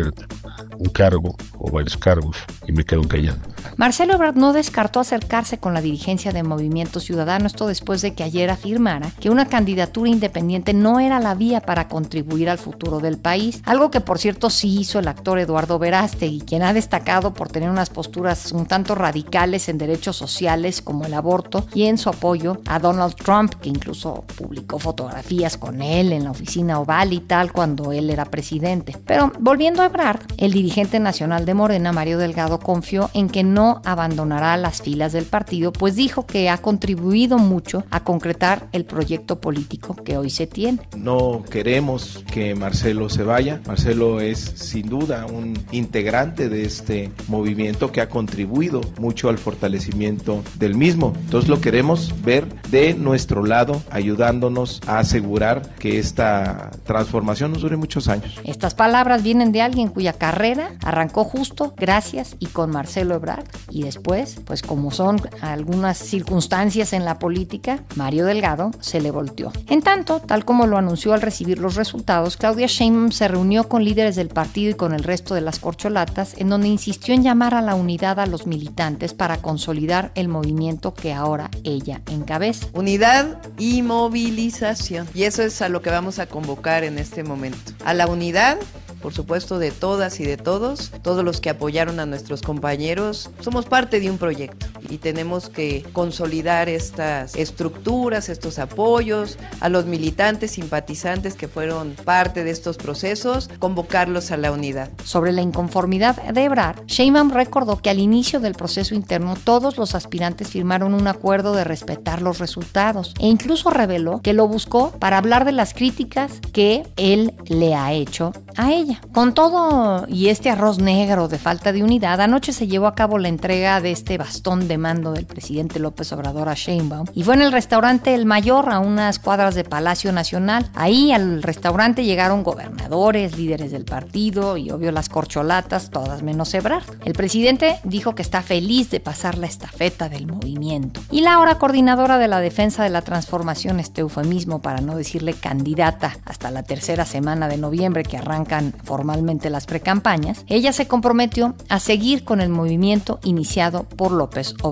un 0.78 0.88
cargo 0.88 1.36
o 1.58 1.70
varios 1.70 1.96
cargos 1.96 2.36
y 2.66 2.72
me 2.72 2.84
quedo 2.84 3.06
callado. 3.06 3.38
Marcelo 3.76 4.14
Ebrard 4.14 4.36
no 4.36 4.52
descartó 4.52 5.00
acercarse 5.00 5.58
con 5.58 5.74
la 5.74 5.80
dirigencia 5.80 6.32
de 6.32 6.42
Movimiento 6.42 7.00
Ciudadano, 7.00 7.46
esto 7.46 7.66
después 7.66 8.02
de 8.02 8.14
que 8.14 8.22
ayer 8.22 8.50
afirmara 8.50 9.10
que 9.20 9.30
una 9.30 9.46
candidatura 9.46 10.10
independiente 10.10 10.72
no 10.72 11.00
era 11.00 11.20
la 11.20 11.34
vía 11.34 11.60
para 11.60 11.88
contribuir 11.88 12.48
al 12.48 12.58
futuro 12.58 13.00
del 13.00 13.18
país, 13.18 13.62
algo 13.64 13.90
que 13.90 14.00
por 14.00 14.18
cierto 14.18 14.50
sí 14.50 14.80
hizo 14.80 14.98
el 14.98 15.08
actor 15.08 15.38
Eduardo 15.38 15.78
Verástegui, 15.78 16.40
quien 16.40 16.62
ha 16.62 16.72
destacado 16.72 17.34
por 17.34 17.48
tener 17.48 17.70
unas 17.70 17.90
posturas 17.90 18.52
un 18.52 18.66
tanto 18.66 18.94
radicales 18.94 19.68
en 19.68 19.78
derechos 19.78 20.16
sociales 20.16 20.82
como 20.90 21.04
el 21.04 21.14
aborto 21.14 21.64
y 21.72 21.84
en 21.84 21.98
su 21.98 22.08
apoyo 22.08 22.56
a 22.66 22.80
Donald 22.80 23.14
Trump, 23.14 23.54
que 23.62 23.68
incluso 23.68 24.24
publicó 24.36 24.80
fotografías 24.80 25.56
con 25.56 25.82
él 25.82 26.12
en 26.12 26.24
la 26.24 26.32
oficina 26.32 26.80
oval 26.80 27.12
y 27.12 27.20
tal 27.20 27.52
cuando 27.52 27.92
él 27.92 28.10
era 28.10 28.24
presidente. 28.24 28.96
Pero 29.06 29.30
volviendo 29.38 29.82
a 29.82 29.86
Ebrard, 29.86 30.22
el 30.36 30.52
dirigente 30.52 30.98
nacional 30.98 31.46
de 31.46 31.54
Morena, 31.54 31.92
Mario 31.92 32.18
Delgado, 32.18 32.58
confió 32.58 33.08
en 33.14 33.28
que 33.28 33.44
no 33.44 33.80
abandonará 33.84 34.56
las 34.56 34.82
filas 34.82 35.12
del 35.12 35.26
partido, 35.26 35.72
pues 35.72 35.94
dijo 35.94 36.26
que 36.26 36.50
ha 36.50 36.58
contribuido 36.58 37.38
mucho 37.38 37.84
a 37.92 38.02
concretar 38.02 38.66
el 38.72 38.84
proyecto 38.84 39.40
político 39.40 39.94
que 39.94 40.18
hoy 40.18 40.28
se 40.28 40.48
tiene. 40.48 40.80
No 40.96 41.44
queremos 41.48 42.24
que 42.32 42.56
Marcelo 42.56 43.08
se 43.08 43.22
vaya. 43.22 43.60
Marcelo 43.64 44.20
es 44.20 44.40
sin 44.40 44.88
duda 44.88 45.26
un 45.26 45.56
integrante 45.70 46.48
de 46.48 46.64
este 46.64 47.12
movimiento 47.28 47.92
que 47.92 48.00
ha 48.00 48.08
contribuido 48.08 48.80
mucho 48.98 49.28
al 49.28 49.38
fortalecimiento 49.38 50.42
del 50.58 50.79
mismo. 50.80 51.12
Entonces 51.14 51.50
lo 51.50 51.60
queremos 51.60 52.14
ver 52.24 52.48
de 52.70 52.94
nuestro 52.94 53.44
lado, 53.44 53.82
ayudándonos 53.90 54.80
a 54.86 54.98
asegurar 54.98 55.74
que 55.78 55.98
esta 55.98 56.70
transformación 56.84 57.52
nos 57.52 57.60
dure 57.60 57.76
muchos 57.76 58.08
años. 58.08 58.40
Estas 58.44 58.74
palabras 58.74 59.22
vienen 59.22 59.52
de 59.52 59.60
alguien 59.60 59.88
cuya 59.88 60.14
carrera 60.14 60.72
arrancó 60.82 61.24
justo 61.24 61.74
gracias 61.76 62.34
y 62.38 62.46
con 62.46 62.70
Marcelo 62.70 63.14
Ebrard 63.14 63.44
y 63.70 63.82
después, 63.82 64.40
pues 64.46 64.62
como 64.62 64.90
son 64.90 65.20
algunas 65.42 65.98
circunstancias 65.98 66.94
en 66.94 67.04
la 67.04 67.18
política, 67.18 67.84
Mario 67.96 68.24
Delgado 68.24 68.70
se 68.80 69.02
le 69.02 69.10
volteó. 69.10 69.52
En 69.68 69.82
tanto, 69.82 70.20
tal 70.20 70.46
como 70.46 70.66
lo 70.66 70.78
anunció 70.78 71.12
al 71.12 71.20
recibir 71.20 71.58
los 71.58 71.74
resultados, 71.74 72.38
Claudia 72.38 72.68
Sheinbaum 72.68 73.10
se 73.10 73.28
reunió 73.28 73.68
con 73.68 73.84
líderes 73.84 74.16
del 74.16 74.28
partido 74.28 74.70
y 74.70 74.74
con 74.74 74.94
el 74.94 75.04
resto 75.04 75.34
de 75.34 75.42
las 75.42 75.58
corcholatas, 75.58 76.34
en 76.38 76.48
donde 76.48 76.68
insistió 76.68 77.12
en 77.12 77.22
llamar 77.22 77.52
a 77.52 77.60
la 77.60 77.74
unidad 77.74 78.18
a 78.18 78.26
los 78.26 78.46
militantes 78.46 79.12
para 79.12 79.42
consolidar 79.42 80.10
el 80.14 80.28
movimiento 80.28 80.69
que 80.94 81.12
ahora 81.12 81.50
ella 81.64 82.02
encabeza. 82.10 82.66
Unidad 82.72 83.38
y 83.58 83.82
movilización. 83.82 85.08
Y 85.14 85.24
eso 85.24 85.42
es 85.42 85.60
a 85.62 85.68
lo 85.68 85.82
que 85.82 85.90
vamos 85.90 86.18
a 86.18 86.26
convocar 86.26 86.84
en 86.84 86.98
este 86.98 87.24
momento. 87.24 87.72
A 87.84 87.94
la 87.94 88.06
unidad 88.06 88.58
por 89.00 89.14
supuesto, 89.14 89.58
de 89.58 89.70
todas 89.70 90.20
y 90.20 90.24
de 90.24 90.36
todos, 90.36 90.92
todos 91.02 91.24
los 91.24 91.40
que 91.40 91.48
apoyaron 91.48 92.00
a 92.00 92.06
nuestros 92.06 92.42
compañeros. 92.42 93.30
Somos 93.40 93.64
parte 93.64 93.98
de 93.98 94.10
un 94.10 94.18
proyecto 94.18 94.66
y 94.90 94.98
tenemos 94.98 95.48
que 95.48 95.84
consolidar 95.92 96.68
estas 96.68 97.34
estructuras, 97.36 98.28
estos 98.28 98.58
apoyos, 98.58 99.38
a 99.60 99.68
los 99.68 99.86
militantes, 99.86 100.52
simpatizantes 100.52 101.34
que 101.34 101.48
fueron 101.48 101.94
parte 102.04 102.44
de 102.44 102.50
estos 102.50 102.76
procesos, 102.76 103.48
convocarlos 103.58 104.30
a 104.30 104.36
la 104.36 104.52
unidad. 104.52 104.90
Sobre 105.04 105.32
la 105.32 105.42
inconformidad 105.42 106.16
de 106.22 106.44
Ebrard, 106.44 106.84
Sheinbaum 106.86 107.30
recordó 107.30 107.80
que 107.80 107.90
al 107.90 107.98
inicio 107.98 108.40
del 108.40 108.54
proceso 108.54 108.94
interno 108.94 109.36
todos 109.42 109.78
los 109.78 109.94
aspirantes 109.94 110.48
firmaron 110.48 110.94
un 110.94 111.06
acuerdo 111.06 111.54
de 111.54 111.64
respetar 111.64 112.22
los 112.22 112.38
resultados 112.38 113.14
e 113.20 113.26
incluso 113.26 113.70
reveló 113.70 114.20
que 114.22 114.32
lo 114.32 114.48
buscó 114.48 114.90
para 114.92 115.18
hablar 115.18 115.44
de 115.44 115.52
las 115.52 115.74
críticas 115.74 116.40
que 116.52 116.82
él 116.96 117.34
le 117.46 117.74
ha 117.74 117.92
hecho 117.92 118.32
a 118.56 118.72
ella. 118.72 119.00
Con 119.12 119.34
todo 119.34 120.06
y 120.08 120.28
este 120.28 120.50
arroz 120.50 120.78
negro 120.78 121.28
de 121.28 121.38
falta 121.38 121.72
de 121.72 121.82
unidad, 121.82 122.20
anoche 122.20 122.52
se 122.52 122.66
llevó 122.66 122.86
a 122.86 122.94
cabo 122.94 123.18
la 123.18 123.28
entrega 123.28 123.80
de 123.80 123.92
este 123.92 124.18
bastón 124.18 124.68
de 124.68 124.78
mando 124.80 125.12
del 125.12 125.26
presidente 125.26 125.78
López 125.78 126.12
Obrador 126.12 126.48
a 126.48 126.54
Sheinbaum 126.54 127.06
y 127.14 127.22
fue 127.22 127.34
en 127.34 127.42
el 127.42 127.52
restaurante 127.52 128.14
El 128.14 128.26
Mayor, 128.26 128.70
a 128.70 128.80
unas 128.80 129.18
cuadras 129.18 129.54
de 129.54 129.64
Palacio 129.64 130.12
Nacional. 130.12 130.68
Ahí 130.74 131.12
al 131.12 131.42
restaurante 131.42 132.04
llegaron 132.04 132.42
gobernadores, 132.42 133.36
líderes 133.36 133.70
del 133.70 133.84
partido 133.84 134.56
y 134.56 134.70
obvio 134.70 134.90
las 134.90 135.08
corcholatas, 135.08 135.90
todas 135.90 136.22
menos 136.22 136.52
Ebrard. 136.54 136.84
El 137.04 137.12
presidente 137.12 137.78
dijo 137.84 138.14
que 138.14 138.22
está 138.22 138.42
feliz 138.42 138.90
de 138.90 139.00
pasar 139.00 139.38
la 139.38 139.46
estafeta 139.46 140.08
del 140.08 140.26
movimiento. 140.26 141.00
Y 141.10 141.20
la 141.20 141.34
ahora 141.34 141.56
coordinadora 141.56 142.18
de 142.18 142.28
la 142.28 142.40
defensa 142.40 142.82
de 142.82 142.90
la 142.90 143.02
transformación, 143.02 143.80
este 143.80 144.00
eufemismo 144.00 144.62
para 144.62 144.80
no 144.80 144.96
decirle 144.96 145.34
candidata 145.34 146.16
hasta 146.24 146.50
la 146.50 146.62
tercera 146.62 147.04
semana 147.04 147.48
de 147.48 147.56
noviembre 147.56 148.02
que 148.02 148.16
arrancan 148.16 148.74
formalmente 148.82 149.50
las 149.50 149.66
precampañas, 149.66 150.44
ella 150.46 150.72
se 150.72 150.88
comprometió 150.88 151.54
a 151.68 151.78
seguir 151.80 152.24
con 152.24 152.40
el 152.40 152.48
movimiento 152.48 153.20
iniciado 153.22 153.84
por 153.84 154.12
López 154.12 154.54
Obrador. 154.62 154.69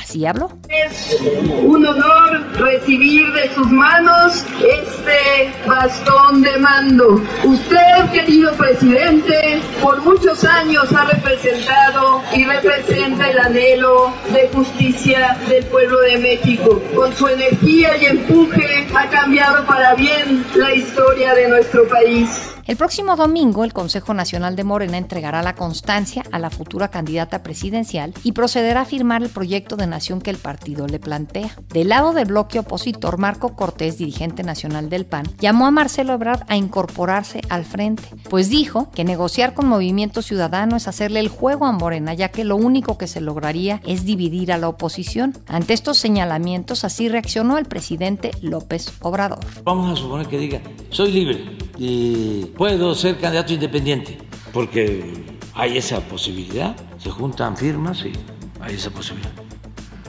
Así 0.00 0.26
habló. 0.26 0.50
Es 0.68 1.16
un 1.62 1.86
honor 1.86 2.46
recibir 2.54 3.30
de 3.32 3.54
sus 3.54 3.70
manos 3.70 4.44
este 4.58 5.52
bastón 5.66 6.42
de 6.42 6.56
mando. 6.58 7.20
Usted, 7.44 8.10
querido 8.12 8.52
presidente, 8.52 9.60
por 9.82 10.02
muchos 10.02 10.44
años 10.44 10.92
ha 10.92 11.04
representado 11.04 12.22
y 12.34 12.44
representa 12.44 13.30
el 13.30 13.38
anhelo 13.38 14.12
de 14.32 14.48
justicia 14.52 15.36
del 15.48 15.64
pueblo 15.66 16.00
de 16.00 16.18
México. 16.18 16.82
Con 16.94 17.14
su 17.14 17.28
energía 17.28 17.96
y 17.96 18.06
empuje 18.06 18.88
ha 18.94 19.08
cambiado 19.08 19.64
para 19.66 19.94
bien 19.94 20.44
la 20.54 20.74
historia 20.74 21.34
de 21.34 21.48
nuestro 21.48 21.86
país. 21.88 22.57
El 22.68 22.76
próximo 22.76 23.16
domingo, 23.16 23.64
el 23.64 23.72
Consejo 23.72 24.12
Nacional 24.12 24.54
de 24.54 24.62
Morena 24.62 24.98
entregará 24.98 25.42
la 25.42 25.54
constancia 25.54 26.22
a 26.32 26.38
la 26.38 26.50
futura 26.50 26.88
candidata 26.88 27.42
presidencial 27.42 28.12
y 28.24 28.32
procederá 28.32 28.82
a 28.82 28.84
firmar 28.84 29.22
el 29.22 29.30
proyecto 29.30 29.74
de 29.76 29.86
nación 29.86 30.20
que 30.20 30.28
el 30.28 30.36
partido 30.36 30.86
le 30.86 30.98
plantea. 30.98 31.56
Del 31.70 31.88
lado 31.88 32.12
del 32.12 32.26
bloque 32.26 32.58
opositor, 32.58 33.16
Marco 33.16 33.56
Cortés, 33.56 33.96
dirigente 33.96 34.42
nacional 34.42 34.90
del 34.90 35.06
PAN, 35.06 35.24
llamó 35.40 35.64
a 35.64 35.70
Marcelo 35.70 36.12
Ebrard 36.12 36.42
a 36.46 36.58
incorporarse 36.58 37.40
al 37.48 37.64
frente, 37.64 38.02
pues 38.28 38.50
dijo 38.50 38.90
que 38.90 39.02
negociar 39.02 39.54
con 39.54 39.66
Movimiento 39.66 40.20
Ciudadano 40.20 40.76
es 40.76 40.88
hacerle 40.88 41.20
el 41.20 41.28
juego 41.28 41.64
a 41.64 41.72
Morena, 41.72 42.12
ya 42.12 42.28
que 42.28 42.44
lo 42.44 42.56
único 42.56 42.98
que 42.98 43.06
se 43.06 43.22
lograría 43.22 43.80
es 43.86 44.04
dividir 44.04 44.52
a 44.52 44.58
la 44.58 44.68
oposición. 44.68 45.32
Ante 45.46 45.72
estos 45.72 45.96
señalamientos, 45.96 46.84
así 46.84 47.08
reaccionó 47.08 47.56
el 47.56 47.64
presidente 47.64 48.32
López 48.42 48.92
Obrador. 49.00 49.40
Vamos 49.64 49.90
a 49.90 50.02
suponer 50.02 50.26
que 50.26 50.36
diga, 50.36 50.60
soy 50.90 51.12
libre 51.12 51.56
y 51.78 52.50
puedo 52.58 52.92
ser 52.96 53.18
candidato 53.18 53.52
independiente, 53.52 54.18
porque 54.52 55.24
hay 55.54 55.78
esa 55.78 56.00
posibilidad, 56.00 56.74
se 56.98 57.08
juntan 57.08 57.56
firmas 57.56 58.04
y 58.04 58.12
hay 58.60 58.74
esa 58.74 58.90
posibilidad. 58.90 59.30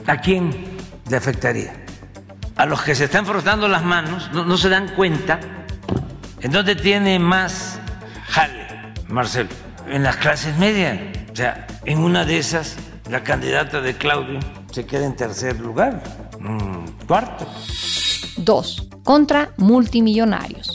¿A 0.06 0.20
quién 0.20 0.50
le 1.08 1.16
afectaría? 1.16 1.84
A 2.56 2.66
los 2.66 2.82
que 2.82 2.96
se 2.96 3.04
están 3.04 3.24
frotando 3.24 3.68
las 3.68 3.84
manos, 3.84 4.30
no, 4.32 4.58
se 4.58 4.68
dan 4.68 4.88
cuenta 4.96 5.38
en 6.40 6.50
dónde 6.50 6.74
tiene 6.74 7.20
más 7.20 7.78
jale, 8.26 8.66
Marcelo, 9.08 9.50
en 9.88 10.02
las 10.02 10.16
clases 10.16 10.58
medias. 10.58 10.98
O 11.32 11.36
sea, 11.36 11.68
en 11.84 12.00
una 12.00 12.24
de 12.24 12.38
esas, 12.38 12.76
la 13.08 13.22
candidata 13.22 13.80
de 13.80 13.96
Claudio 13.96 14.40
se 14.72 14.84
queda 14.84 15.06
en 15.06 15.14
tercer 15.14 15.60
lugar, 15.60 16.02
cuarto. 17.06 17.46
Dos, 18.36 18.88
contra 19.04 19.52
multimillonarios. 19.56 20.69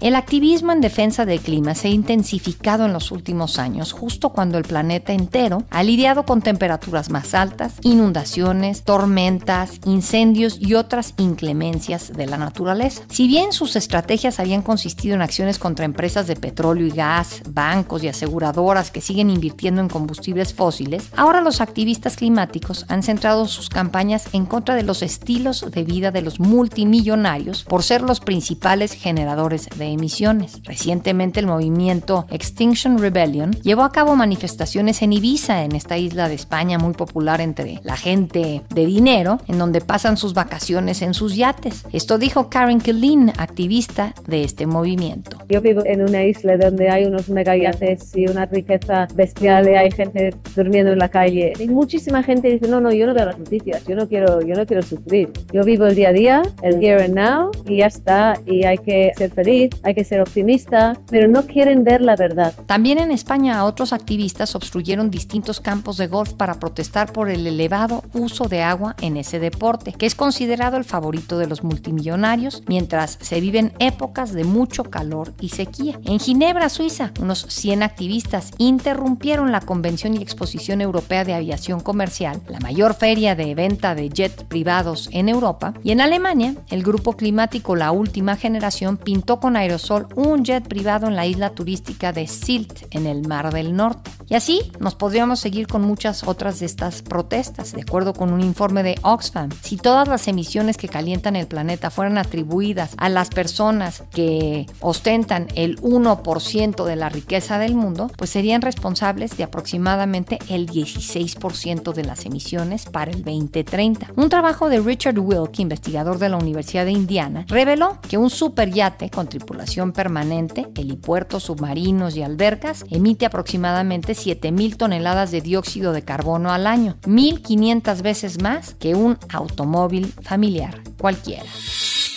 El 0.00 0.14
activismo 0.14 0.70
en 0.70 0.80
defensa 0.80 1.26
del 1.26 1.40
clima 1.40 1.74
se 1.74 1.88
ha 1.88 1.90
intensificado 1.90 2.84
en 2.84 2.92
los 2.92 3.10
últimos 3.10 3.58
años, 3.58 3.90
justo 3.90 4.28
cuando 4.28 4.56
el 4.56 4.62
planeta 4.62 5.12
entero 5.12 5.64
ha 5.70 5.82
lidiado 5.82 6.24
con 6.24 6.40
temperaturas 6.40 7.10
más 7.10 7.34
altas, 7.34 7.74
inundaciones, 7.82 8.84
tormentas, 8.84 9.80
incendios 9.84 10.56
y 10.60 10.74
otras 10.74 11.14
inclemencias 11.16 12.12
de 12.12 12.26
la 12.26 12.36
naturaleza. 12.36 13.02
Si 13.10 13.26
bien 13.26 13.52
sus 13.52 13.74
estrategias 13.74 14.38
habían 14.38 14.62
consistido 14.62 15.16
en 15.16 15.22
acciones 15.22 15.58
contra 15.58 15.84
empresas 15.84 16.28
de 16.28 16.36
petróleo 16.36 16.86
y 16.86 16.90
gas, 16.90 17.42
bancos 17.48 18.04
y 18.04 18.08
aseguradoras 18.08 18.92
que 18.92 19.00
siguen 19.00 19.30
invirtiendo 19.30 19.80
en 19.80 19.88
combustibles 19.88 20.54
fósiles, 20.54 21.08
ahora 21.16 21.40
los 21.40 21.60
activistas 21.60 22.14
climáticos 22.14 22.86
han 22.88 23.02
centrado 23.02 23.48
sus 23.48 23.68
campañas 23.68 24.26
en 24.32 24.46
contra 24.46 24.76
de 24.76 24.84
los 24.84 25.02
estilos 25.02 25.66
de 25.72 25.82
vida 25.82 26.12
de 26.12 26.22
los 26.22 26.38
multimillonarios 26.38 27.64
por 27.64 27.82
ser 27.82 28.02
los 28.02 28.20
principales 28.20 28.92
generadores 28.92 29.68
de 29.76 29.87
emisiones. 29.88 30.60
Recientemente 30.64 31.40
el 31.40 31.46
movimiento 31.46 32.26
Extinction 32.30 32.98
Rebellion 32.98 33.52
llevó 33.62 33.82
a 33.82 33.92
cabo 33.92 34.16
manifestaciones 34.16 35.02
en 35.02 35.12
Ibiza, 35.12 35.64
en 35.64 35.74
esta 35.74 35.98
isla 35.98 36.28
de 36.28 36.34
España 36.34 36.78
muy 36.78 36.94
popular 36.94 37.40
entre 37.40 37.80
la 37.82 37.96
gente 37.96 38.62
de 38.68 38.86
dinero, 38.86 39.38
en 39.48 39.58
donde 39.58 39.80
pasan 39.80 40.16
sus 40.16 40.34
vacaciones 40.34 41.02
en 41.02 41.14
sus 41.14 41.36
yates. 41.36 41.84
Esto 41.92 42.18
dijo 42.18 42.48
Karen 42.48 42.80
Killeen, 42.80 43.30
activista 43.38 44.14
de 44.26 44.44
este 44.44 44.66
movimiento. 44.66 45.38
Yo 45.48 45.60
vivo 45.60 45.82
en 45.84 46.02
una 46.02 46.24
isla 46.24 46.56
donde 46.56 46.90
hay 46.90 47.04
unos 47.04 47.28
mega 47.28 47.56
yates 47.56 48.14
y 48.16 48.26
una 48.26 48.46
riqueza 48.46 49.08
bestial 49.14 49.68
y 49.68 49.74
hay 49.74 49.90
gente 49.90 50.34
durmiendo 50.54 50.92
en 50.92 50.98
la 50.98 51.08
calle. 51.08 51.52
Y 51.58 51.68
muchísima 51.68 52.22
gente 52.22 52.48
dice, 52.48 52.68
no, 52.68 52.80
no, 52.80 52.92
yo 52.92 53.06
no 53.06 53.14
veo 53.14 53.26
las 53.26 53.38
noticias, 53.38 53.84
yo 53.86 53.96
no 53.96 54.08
quiero, 54.08 54.40
yo 54.42 54.54
no 54.54 54.66
quiero 54.66 54.82
sufrir. 54.82 55.30
Yo 55.52 55.64
vivo 55.64 55.86
el 55.86 55.94
día 55.94 56.10
a 56.10 56.12
día, 56.12 56.42
el 56.62 56.82
here 56.82 57.04
and 57.04 57.14
now 57.14 57.50
y 57.66 57.78
ya 57.78 57.86
está, 57.86 58.38
y 58.46 58.64
hay 58.64 58.78
que 58.78 59.12
ser 59.16 59.30
feliz 59.30 59.70
hay 59.82 59.94
que 59.94 60.04
ser 60.04 60.20
optimista, 60.20 60.98
pero 61.10 61.28
no 61.28 61.46
quieren 61.46 61.84
ver 61.84 62.00
la 62.00 62.16
verdad. 62.16 62.54
También 62.66 62.98
en 62.98 63.10
España 63.10 63.64
otros 63.64 63.92
activistas 63.92 64.54
obstruyeron 64.54 65.10
distintos 65.10 65.60
campos 65.60 65.96
de 65.96 66.06
golf 66.06 66.32
para 66.34 66.54
protestar 66.54 67.12
por 67.12 67.30
el 67.30 67.46
elevado 67.46 68.02
uso 68.12 68.48
de 68.48 68.62
agua 68.62 68.96
en 69.00 69.16
ese 69.16 69.38
deporte, 69.38 69.92
que 69.92 70.06
es 70.06 70.14
considerado 70.14 70.76
el 70.76 70.84
favorito 70.84 71.38
de 71.38 71.46
los 71.46 71.62
multimillonarios, 71.62 72.62
mientras 72.66 73.18
se 73.20 73.40
viven 73.40 73.72
épocas 73.78 74.32
de 74.32 74.44
mucho 74.44 74.84
calor 74.84 75.32
y 75.40 75.50
sequía. 75.50 75.98
En 76.04 76.18
Ginebra, 76.18 76.68
Suiza, 76.68 77.12
unos 77.20 77.46
100 77.48 77.82
activistas 77.82 78.52
interrumpieron 78.58 79.52
la 79.52 79.60
Convención 79.60 80.14
y 80.14 80.22
Exposición 80.22 80.80
Europea 80.80 81.24
de 81.24 81.34
Aviación 81.34 81.80
Comercial, 81.80 82.40
la 82.48 82.60
mayor 82.60 82.94
feria 82.94 83.34
de 83.34 83.54
venta 83.54 83.94
de 83.94 84.08
jets 84.08 84.44
privados 84.44 85.08
en 85.12 85.28
Europa, 85.28 85.74
y 85.82 85.92
en 85.92 86.00
Alemania, 86.00 86.54
el 86.70 86.82
grupo 86.82 87.14
climático 87.14 87.76
La 87.76 87.92
Última 87.92 88.36
Generación 88.36 88.96
pintó 88.96 89.40
con 89.40 89.56
aerosol 89.56 89.67
un 90.14 90.44
jet 90.44 90.66
privado 90.66 91.06
en 91.06 91.16
la 91.16 91.26
isla 91.26 91.50
turística 91.50 92.12
de 92.12 92.26
Silt, 92.26 92.86
en 92.90 93.06
el 93.06 93.26
Mar 93.26 93.52
del 93.52 93.76
Norte. 93.76 94.10
Y 94.28 94.34
así 94.34 94.72
nos 94.78 94.94
podríamos 94.94 95.40
seguir 95.40 95.66
con 95.66 95.82
muchas 95.82 96.22
otras 96.24 96.60
de 96.60 96.66
estas 96.66 97.02
protestas. 97.02 97.72
De 97.72 97.82
acuerdo 97.82 98.12
con 98.12 98.32
un 98.32 98.40
informe 98.40 98.82
de 98.82 98.96
Oxfam, 99.02 99.50
si 99.62 99.76
todas 99.76 100.06
las 100.06 100.28
emisiones 100.28 100.76
que 100.76 100.88
calientan 100.88 101.36
el 101.36 101.46
planeta 101.46 101.90
fueran 101.90 102.18
atribuidas 102.18 102.94
a 102.98 103.08
las 103.08 103.30
personas 103.30 104.04
que 104.10 104.66
ostentan 104.80 105.48
el 105.54 105.80
1% 105.80 106.84
de 106.84 106.96
la 106.96 107.08
riqueza 107.08 107.58
del 107.58 107.74
mundo, 107.74 108.10
pues 108.16 108.30
serían 108.30 108.62
responsables 108.62 109.36
de 109.36 109.44
aproximadamente 109.44 110.38
el 110.48 110.68
16% 110.68 111.92
de 111.92 112.04
las 112.04 112.26
emisiones 112.26 112.86
para 112.86 113.10
el 113.10 113.24
2030. 113.24 114.12
Un 114.16 114.28
trabajo 114.28 114.68
de 114.68 114.80
Richard 114.80 115.18
Wilk, 115.18 115.58
investigador 115.58 116.18
de 116.18 116.28
la 116.28 116.36
Universidad 116.36 116.84
de 116.84 116.92
Indiana, 116.92 117.44
reveló 117.48 117.98
que 118.08 118.18
un 118.18 118.30
superyate 118.30 119.10
con 119.10 119.28
tripulación 119.28 119.57
permanente, 119.92 120.66
helipuertos, 120.74 121.44
submarinos 121.44 122.16
y 122.16 122.22
albercas 122.22 122.84
emite 122.90 123.26
aproximadamente 123.26 124.12
7.000 124.12 124.76
toneladas 124.76 125.30
de 125.30 125.40
dióxido 125.40 125.92
de 125.92 126.02
carbono 126.02 126.52
al 126.52 126.66
año, 126.66 126.96
1.500 127.02 128.02
veces 128.02 128.42
más 128.42 128.74
que 128.74 128.94
un 128.94 129.18
automóvil 129.30 130.12
familiar 130.22 130.82
cualquiera. 130.98 131.44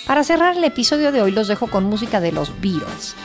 Para 0.07 0.23
cerrar 0.23 0.57
el 0.57 0.63
episodio 0.63 1.11
de 1.11 1.21
hoy 1.21 1.31
los 1.31 1.47
dejo 1.47 1.67
con 1.67 1.85
música 1.85 2.19
de 2.19 2.31
los 2.31 2.51
Beatles. 2.61 3.15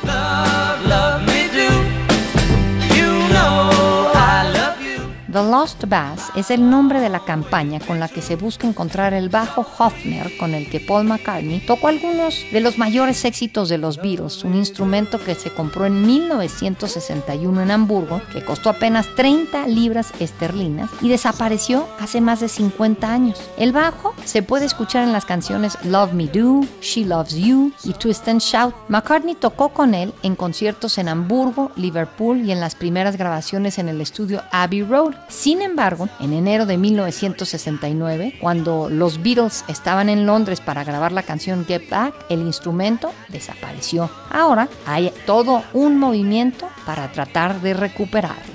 The 5.32 5.42
Lost 5.42 5.86
Bass 5.88 6.30
es 6.36 6.52
el 6.52 6.70
nombre 6.70 7.00
de 7.00 7.08
la 7.08 7.24
campaña 7.24 7.80
con 7.80 7.98
la 7.98 8.08
que 8.08 8.22
se 8.22 8.36
busca 8.36 8.68
encontrar 8.68 9.12
el 9.12 9.28
bajo 9.28 9.66
Hofner 9.76 10.36
con 10.38 10.54
el 10.54 10.70
que 10.70 10.78
Paul 10.78 11.04
McCartney 11.04 11.58
tocó 11.66 11.88
algunos 11.88 12.44
de 12.52 12.60
los 12.60 12.78
mayores 12.78 13.24
éxitos 13.24 13.68
de 13.68 13.76
los 13.76 13.96
Beatles, 13.96 14.44
un 14.44 14.54
instrumento 14.54 15.18
que 15.18 15.34
se 15.34 15.50
compró 15.50 15.84
en 15.84 16.06
1961 16.06 17.60
en 17.60 17.70
Hamburgo, 17.72 18.22
que 18.32 18.44
costó 18.44 18.70
apenas 18.70 19.12
30 19.16 19.66
libras 19.66 20.12
esterlinas 20.20 20.90
y 21.00 21.08
desapareció 21.08 21.88
hace 21.98 22.20
más 22.20 22.38
de 22.38 22.48
50 22.48 23.12
años. 23.12 23.40
El 23.58 23.72
bajo 23.72 24.14
se 24.24 24.44
puede 24.44 24.66
escuchar 24.66 25.02
en 25.02 25.12
las 25.12 25.24
canciones 25.24 25.76
Love 25.84 26.12
Me 26.12 26.28
Do, 26.28 26.60
She 26.80 27.04
Loves 27.04 27.34
You 27.34 27.72
y 27.82 27.94
Twist 27.94 28.28
and 28.28 28.40
Shout. 28.40 28.74
McCartney 28.88 29.34
tocó 29.34 29.70
con 29.70 29.94
él 29.94 30.14
en 30.22 30.36
conciertos 30.36 30.98
en 30.98 31.08
Hamburgo, 31.08 31.72
Liverpool 31.74 32.42
y 32.44 32.52
en 32.52 32.60
las 32.60 32.76
primeras 32.76 33.16
grabaciones 33.16 33.80
en 33.80 33.88
el 33.88 34.00
estudio 34.00 34.44
Abbey 34.52 34.84
Road. 34.84 35.16
Sin 35.28 35.60
embargo, 35.60 36.08
en 36.20 36.32
enero 36.32 36.66
de 36.66 36.76
1969, 36.78 38.38
cuando 38.40 38.88
los 38.88 39.22
Beatles 39.22 39.64
estaban 39.68 40.08
en 40.08 40.24
Londres 40.24 40.60
para 40.60 40.84
grabar 40.84 41.12
la 41.12 41.24
canción 41.24 41.66
Get 41.66 41.88
Back, 41.88 42.14
el 42.28 42.40
instrumento 42.40 43.12
desapareció. 43.28 44.08
Ahora 44.30 44.68
hay 44.86 45.12
todo 45.26 45.64
un 45.72 45.98
movimiento 45.98 46.68
para 46.84 47.10
tratar 47.10 47.60
de 47.60 47.74
recuperarlo. 47.74 48.54